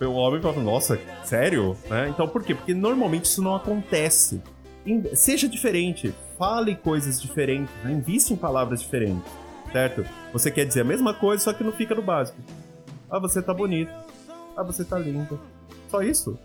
O 0.00 0.12
homem 0.12 0.42
fala, 0.42 0.60
nossa, 0.62 1.00
sério? 1.24 1.76
Né? 1.88 2.08
Então 2.10 2.28
por 2.28 2.42
quê? 2.42 2.54
Porque 2.54 2.74
normalmente 2.74 3.24
isso 3.24 3.42
não 3.42 3.54
acontece. 3.54 4.42
Seja 5.14 5.48
diferente, 5.48 6.14
fale 6.38 6.76
coisas 6.76 7.20
diferentes, 7.20 7.74
né? 7.82 7.92
invista 7.92 8.32
em 8.32 8.36
palavras 8.36 8.82
diferentes, 8.82 9.30
certo? 9.72 10.04
Você 10.32 10.50
quer 10.50 10.64
dizer 10.64 10.82
a 10.82 10.84
mesma 10.84 11.14
coisa, 11.14 11.42
só 11.42 11.52
que 11.52 11.64
não 11.64 11.72
fica 11.72 11.94
no 11.94 12.02
básico. 12.02 12.38
Ah, 13.10 13.18
você 13.18 13.40
tá 13.40 13.54
bonito. 13.54 13.90
Ah, 14.56 14.62
você 14.62 14.84
tá 14.84 14.98
lindo. 14.98 15.40
Só 15.88 16.02
isso? 16.02 16.38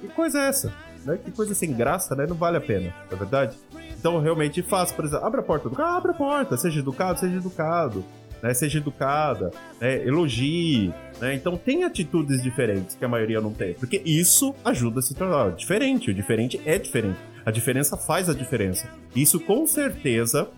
Que 0.00 0.08
coisa 0.08 0.40
é 0.40 0.48
essa? 0.48 0.74
Né? 1.04 1.18
Que 1.24 1.30
coisa 1.30 1.54
sem 1.54 1.72
graça, 1.72 2.14
né? 2.14 2.26
Não 2.26 2.36
vale 2.36 2.56
a 2.56 2.60
pena, 2.60 2.94
não 3.10 3.16
é 3.16 3.18
verdade? 3.18 3.56
Então, 3.98 4.20
realmente, 4.20 4.62
faça, 4.62 4.94
por 4.94 5.04
exemplo, 5.04 5.26
abre 5.26 5.40
a 5.40 5.42
porta 5.42 5.68
do 5.68 5.76
carro, 5.76 5.96
abre 5.96 6.10
a 6.10 6.14
porta, 6.14 6.56
seja 6.56 6.80
educado, 6.80 7.20
seja 7.20 7.36
educado 7.36 8.04
né? 8.42 8.54
Seja 8.54 8.78
educada, 8.78 9.50
né? 9.80 10.06
elogie, 10.06 10.92
né? 11.20 11.34
Então 11.34 11.56
tem 11.56 11.84
atitudes 11.84 12.42
diferentes 12.42 12.96
que 12.96 13.04
a 13.04 13.08
maioria 13.08 13.40
não 13.40 13.52
tem, 13.52 13.74
porque 13.74 14.00
isso 14.04 14.54
ajuda 14.64 15.00
a 15.00 15.02
se 15.02 15.14
tornar 15.14 15.52
diferente. 15.52 16.10
O 16.10 16.14
diferente 16.14 16.60
é 16.64 16.78
diferente. 16.78 17.18
A 17.44 17.50
diferença 17.50 17.96
faz 17.96 18.28
a 18.28 18.34
diferença. 18.34 18.88
Isso 19.14 19.40
com 19.40 19.66
certeza 19.66 20.48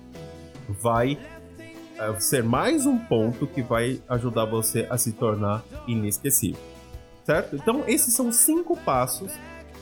vai 0.68 1.18
é, 1.98 2.20
ser 2.20 2.42
mais 2.42 2.86
um 2.86 2.98
ponto 2.98 3.46
que 3.46 3.62
vai 3.62 4.00
ajudar 4.08 4.44
você 4.44 4.86
a 4.90 4.98
se 4.98 5.12
tornar 5.12 5.62
inesquecível. 5.86 6.60
Certo? 7.24 7.54
Então, 7.54 7.84
esses 7.86 8.12
são 8.14 8.32
cinco 8.32 8.76
passos 8.76 9.32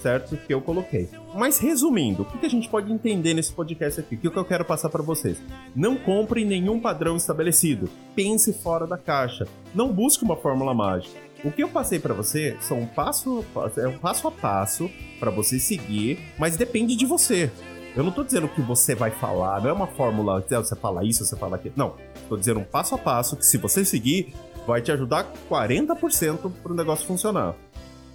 certo? 0.00 0.36
Que 0.36 0.52
eu 0.52 0.60
coloquei. 0.60 1.08
Mas 1.34 1.58
resumindo, 1.58 2.22
o 2.22 2.38
que 2.38 2.46
a 2.46 2.50
gente 2.50 2.68
pode 2.68 2.92
entender 2.92 3.34
nesse 3.34 3.52
podcast 3.52 4.00
aqui? 4.00 4.16
O 4.16 4.18
que 4.18 4.36
eu 4.36 4.44
quero 4.44 4.64
passar 4.64 4.88
para 4.88 5.02
vocês? 5.02 5.40
Não 5.74 5.96
compre 5.96 6.44
nenhum 6.44 6.80
padrão 6.80 7.16
estabelecido. 7.16 7.88
Pense 8.14 8.52
fora 8.52 8.86
da 8.86 8.98
caixa. 8.98 9.46
Não 9.74 9.92
busque 9.92 10.24
uma 10.24 10.36
fórmula 10.36 10.74
mágica. 10.74 11.18
O 11.42 11.50
que 11.50 11.62
eu 11.62 11.68
passei 11.68 11.98
para 11.98 12.12
você 12.12 12.56
são 12.60 12.80
um 12.80 12.86
passo, 12.86 13.44
é 13.78 13.88
um 13.88 13.96
passo 13.96 14.28
a 14.28 14.30
passo 14.30 14.90
para 15.18 15.30
você 15.30 15.58
seguir, 15.58 16.18
mas 16.38 16.56
depende 16.56 16.94
de 16.94 17.06
você. 17.06 17.50
Eu 17.96 18.04
não 18.04 18.12
tô 18.12 18.22
dizendo 18.22 18.46
o 18.46 18.48
que 18.48 18.60
você 18.60 18.94
vai 18.94 19.10
falar, 19.10 19.62
não 19.62 19.70
é 19.70 19.72
uma 19.72 19.86
fórmula, 19.86 20.44
você 20.48 20.76
fala 20.76 21.04
isso, 21.04 21.24
você 21.24 21.36
fala 21.36 21.56
aquilo. 21.56 21.74
Não, 21.76 21.94
tô 22.28 22.36
dizendo 22.36 22.60
um 22.60 22.64
passo 22.64 22.94
a 22.94 22.98
passo 22.98 23.36
que 23.36 23.44
se 23.44 23.56
você 23.56 23.84
seguir, 23.84 24.34
vai 24.66 24.80
te 24.82 24.92
ajudar 24.92 25.32
40% 25.50 26.52
para 26.62 26.72
o 26.72 26.74
negócio 26.74 27.06
funcionar. 27.06 27.54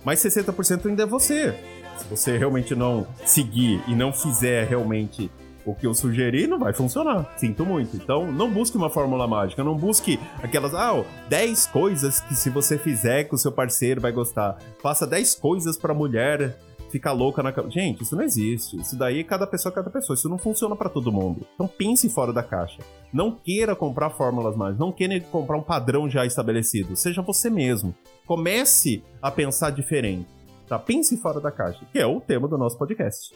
Mas 0.06 0.20
60% 0.20 0.86
ainda 0.86 1.04
é 1.04 1.06
você. 1.06 1.54
Se 1.98 2.08
você 2.08 2.38
realmente 2.38 2.76
não 2.76 3.08
seguir 3.26 3.84
e 3.88 3.96
não 3.96 4.14
fizer 4.14 4.68
realmente 4.68 5.32
o 5.66 5.74
que 5.74 5.88
eu 5.88 5.94
sugeri, 5.94 6.46
não 6.46 6.60
vai 6.60 6.74
funcionar. 6.74 7.34
Sinto 7.38 7.66
muito. 7.66 7.98
Então, 7.98 8.32
não 8.32 8.52
busque 8.52 8.78
uma 8.78 8.90
fórmula 8.90 9.28
mágica. 9.28 9.64
Não 9.64 9.76
busque 9.76 10.20
aquelas, 10.44 10.76
ah, 10.76 11.04
10 11.28 11.66
coisas 11.68 12.20
que 12.22 12.36
se 12.36 12.52
você 12.52 12.78
fizer 12.78 13.24
que 13.24 13.34
o 13.34 13.38
seu 13.38 13.52
parceiro 13.52 14.00
vai 14.00 14.12
gostar. 14.12 14.58
Faça 14.82 15.08
10 15.08 15.36
coisas 15.36 15.76
pra 15.76 15.94
mulher 15.94 16.56
ficar 16.90 17.12
louca 17.12 17.44
na 17.44 17.54
Gente, 17.70 18.04
isso 18.04 18.16
não 18.16 18.24
existe. 18.24 18.78
Isso 18.80 18.98
daí, 18.98 19.24
cada 19.24 19.46
pessoa 19.46 19.72
é 19.72 19.76
cada 19.76 19.90
pessoa. 19.90 20.16
Isso 20.16 20.30
não 20.30 20.38
funciona 20.38 20.76
para 20.76 20.90
todo 20.90 21.12
mundo. 21.12 21.46
Então 21.54 21.68
pense 21.68 22.10
fora 22.10 22.32
da 22.32 22.44
caixa. 22.44 22.80
Não 23.12 23.32
queira 23.32 23.76
comprar 23.76 24.10
fórmulas 24.10 24.56
mágicas. 24.56 24.80
Não 24.80 24.92
queira 24.92 25.20
comprar 25.20 25.58
um 25.58 25.64
padrão 25.64 26.10
já 26.10 26.26
estabelecido. 26.26 26.96
Seja 26.96 27.22
você 27.22 27.50
mesmo. 27.50 27.94
Comece 28.26 29.04
a 29.22 29.30
pensar 29.30 29.72
diferente. 29.72 30.28
Tá? 30.68 30.80
Pense 30.80 31.16
fora 31.18 31.40
da 31.40 31.52
caixa, 31.52 31.86
que 31.92 32.00
é 32.00 32.06
o 32.06 32.20
tema 32.20 32.48
do 32.48 32.58
nosso 32.58 32.78
podcast. 32.78 33.34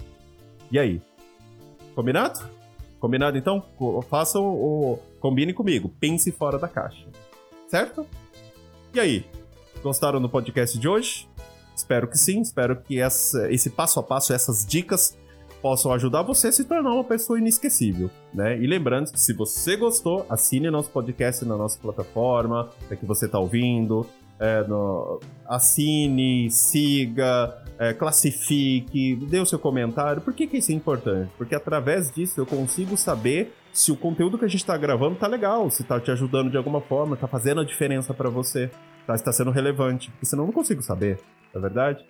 E 0.72 0.80
aí? 0.80 1.02
Combinado? 1.94 2.40
Combinado 3.00 3.38
então? 3.38 3.64
Faça 4.10 4.40
o. 4.40 5.00
Combine 5.20 5.54
comigo. 5.54 5.90
Pense 6.00 6.32
fora 6.32 6.58
da 6.58 6.68
caixa. 6.68 7.06
Certo? 7.68 8.06
E 8.94 9.00
aí? 9.00 9.26
Gostaram 9.84 10.22
do 10.22 10.28
podcast 10.28 10.78
de 10.78 10.88
hoje? 10.88 11.29
Espero 11.80 12.08
que 12.08 12.18
sim. 12.18 12.42
Espero 12.42 12.76
que 12.76 13.00
essa, 13.00 13.50
esse 13.52 13.70
passo 13.70 14.00
a 14.00 14.04
passo, 14.04 14.34
essas 14.34 14.66
dicas 14.66 15.18
possam 15.62 15.92
ajudar 15.94 16.24
você 16.24 16.50
a 16.50 16.52
se 16.52 16.64
tornar 16.66 16.94
uma 16.94 17.04
pessoa 17.04 17.40
inesquecível, 17.40 18.10
né? 18.34 18.58
E 18.58 18.68
lembrando 18.68 19.12
que 19.12 19.20
se 19.20 19.34
você 19.34 19.76
gostou, 19.76 20.26
assine 20.30 20.70
nosso 20.70 20.90
podcast 20.90 21.44
na 21.46 21.58
nossa 21.58 21.78
plataforma, 21.80 22.70
é 22.90 22.96
que 22.96 23.06
você 23.06 23.26
está 23.26 23.40
ouvindo, 23.40 24.06
é, 24.40 24.64
no, 24.66 25.20
assine, 25.46 26.50
siga, 26.50 27.62
é, 27.78 27.94
classifique, 27.94 29.16
dê 29.28 29.40
o 29.40 29.46
seu 29.46 29.60
comentário. 29.60 30.22
Por 30.22 30.34
que, 30.34 30.48
que 30.48 30.58
isso 30.58 30.72
é 30.72 30.76
importante? 30.76 31.32
Porque 31.38 31.56
através 31.56 32.12
disso 32.12 32.40
eu 32.40 32.46
consigo 32.46 32.96
saber 32.96 33.54
se 33.74 33.92
o 33.92 33.98
conteúdo 33.98 34.38
que 34.38 34.46
a 34.46 34.48
gente 34.48 34.62
está 34.62 34.78
gravando 34.78 35.16
tá 35.16 35.28
legal, 35.28 35.70
se 35.70 35.84
tá 35.84 36.00
te 36.00 36.10
ajudando 36.12 36.50
de 36.50 36.58
alguma 36.58 36.82
forma, 36.82 37.16
tá 37.16 37.28
fazendo 37.28 37.62
a 37.62 37.66
diferença 37.66 38.14
para 38.14 38.30
você, 38.30 38.72
tá, 39.06 39.14
está 39.14 39.32
sendo 39.32 39.52
relevante. 39.52 40.10
Porque 40.12 40.26
senão 40.26 40.44
eu 40.44 40.48
não 40.48 40.54
consigo 40.54 40.82
saber, 40.82 41.20
não 41.54 41.60
é 41.60 41.62
verdade? 41.62 42.06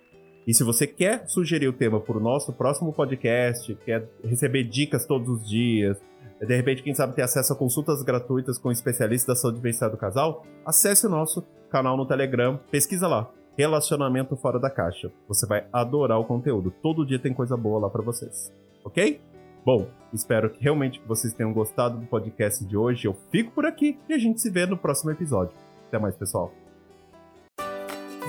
E 0.46 0.54
se 0.54 0.64
você 0.64 0.86
quer 0.86 1.28
sugerir 1.28 1.68
o 1.68 1.72
tema 1.72 2.00
para 2.00 2.16
o 2.16 2.20
nosso 2.20 2.52
próximo 2.52 2.92
podcast, 2.92 3.74
quer 3.84 4.08
receber 4.24 4.64
dicas 4.64 5.04
todos 5.06 5.28
os 5.28 5.48
dias, 5.48 5.98
de 6.46 6.56
repente, 6.56 6.82
quem 6.82 6.94
sabe 6.94 7.14
ter 7.14 7.22
acesso 7.22 7.52
a 7.52 7.56
consultas 7.56 8.02
gratuitas 8.02 8.58
com 8.58 8.72
especialistas 8.72 9.26
da 9.26 9.40
saúde 9.40 9.60
e 9.68 9.90
do 9.90 9.96
casal, 9.96 10.46
acesse 10.64 11.06
o 11.06 11.10
nosso 11.10 11.44
canal 11.70 11.96
no 11.96 12.06
Telegram, 12.06 12.58
pesquisa 12.70 13.06
lá. 13.06 13.30
Relacionamento 13.58 14.34
fora 14.36 14.58
da 14.58 14.70
caixa. 14.70 15.12
Você 15.28 15.46
vai 15.46 15.66
adorar 15.70 16.18
o 16.18 16.24
conteúdo. 16.24 16.72
Todo 16.82 17.04
dia 17.04 17.18
tem 17.18 17.34
coisa 17.34 17.56
boa 17.58 17.80
lá 17.80 17.90
para 17.90 18.02
vocês. 18.02 18.50
Ok? 18.82 19.20
Bom, 19.66 19.86
espero 20.14 20.48
que 20.48 20.62
realmente 20.62 21.02
vocês 21.06 21.34
tenham 21.34 21.52
gostado 21.52 21.98
do 21.98 22.06
podcast 22.06 22.64
de 22.64 22.74
hoje. 22.74 23.06
Eu 23.06 23.14
fico 23.30 23.50
por 23.50 23.66
aqui 23.66 23.98
e 24.08 24.14
a 24.14 24.18
gente 24.18 24.40
se 24.40 24.50
vê 24.50 24.64
no 24.64 24.78
próximo 24.78 25.10
episódio. 25.10 25.54
Até 25.88 25.98
mais, 25.98 26.16
pessoal. 26.16 26.50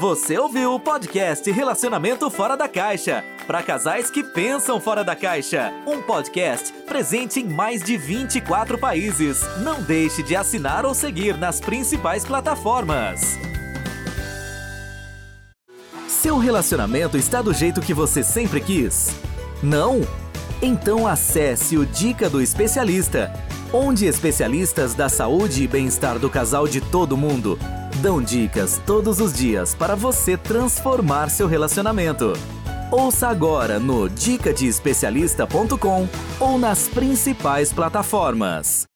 Você 0.02 0.36
ouviu 0.36 0.74
o 0.74 0.80
podcast 0.80 1.52
Relacionamento 1.52 2.28
Fora 2.32 2.58
da 2.58 2.68
Caixa 2.68 3.24
para 3.46 3.62
casais 3.62 4.10
que 4.10 4.24
pensam 4.24 4.82
fora 4.82 5.04
da 5.04 5.16
caixa. 5.16 5.72
Um 5.86 6.02
podcast 6.02 6.74
presente 6.88 7.40
em 7.40 7.48
mais 7.48 7.84
de 7.84 7.98
24 7.98 8.80
países. 8.80 9.42
Não 9.60 9.80
deixe 9.80 10.24
de 10.24 10.36
assinar 10.36 10.88
ou 10.88 10.96
seguir 10.96 11.38
nas 11.38 11.62
principais 11.62 12.26
plataformas. 12.26 13.38
Seu 16.08 16.40
relacionamento 16.40 17.16
está 17.16 17.40
do 17.40 17.54
jeito 17.54 17.80
que 17.80 17.94
você 17.94 18.24
sempre 18.24 18.60
quis? 18.60 19.16
Não? 19.62 20.02
Então 20.64 21.06
acesse 21.06 21.78
o 21.78 21.86
Dica 21.86 22.28
do 22.28 22.42
Especialista, 22.42 23.32
onde 23.72 24.08
especialistas 24.08 24.96
da 24.96 25.08
saúde 25.08 25.64
e 25.64 25.68
bem-estar 25.68 26.18
do 26.18 26.28
casal 26.28 26.68
de 26.68 26.82
todo 26.82 27.16
mundo 27.16 27.60
dão 28.02 28.22
dicas 28.22 28.82
todos 28.86 29.22
os 29.22 29.32
dias 29.32 29.76
para 29.76 29.96
você 29.96 30.36
transformar 30.36 31.30
seu 31.30 31.48
relacionamento. 31.48 32.34
Ouça 32.92 33.28
agora 33.28 33.80
no 33.80 34.10
dicadeespecialista.com 34.10 36.10
ou 36.40 36.58
nas 36.58 36.90
principais 36.90 37.72
plataformas. 37.72 38.86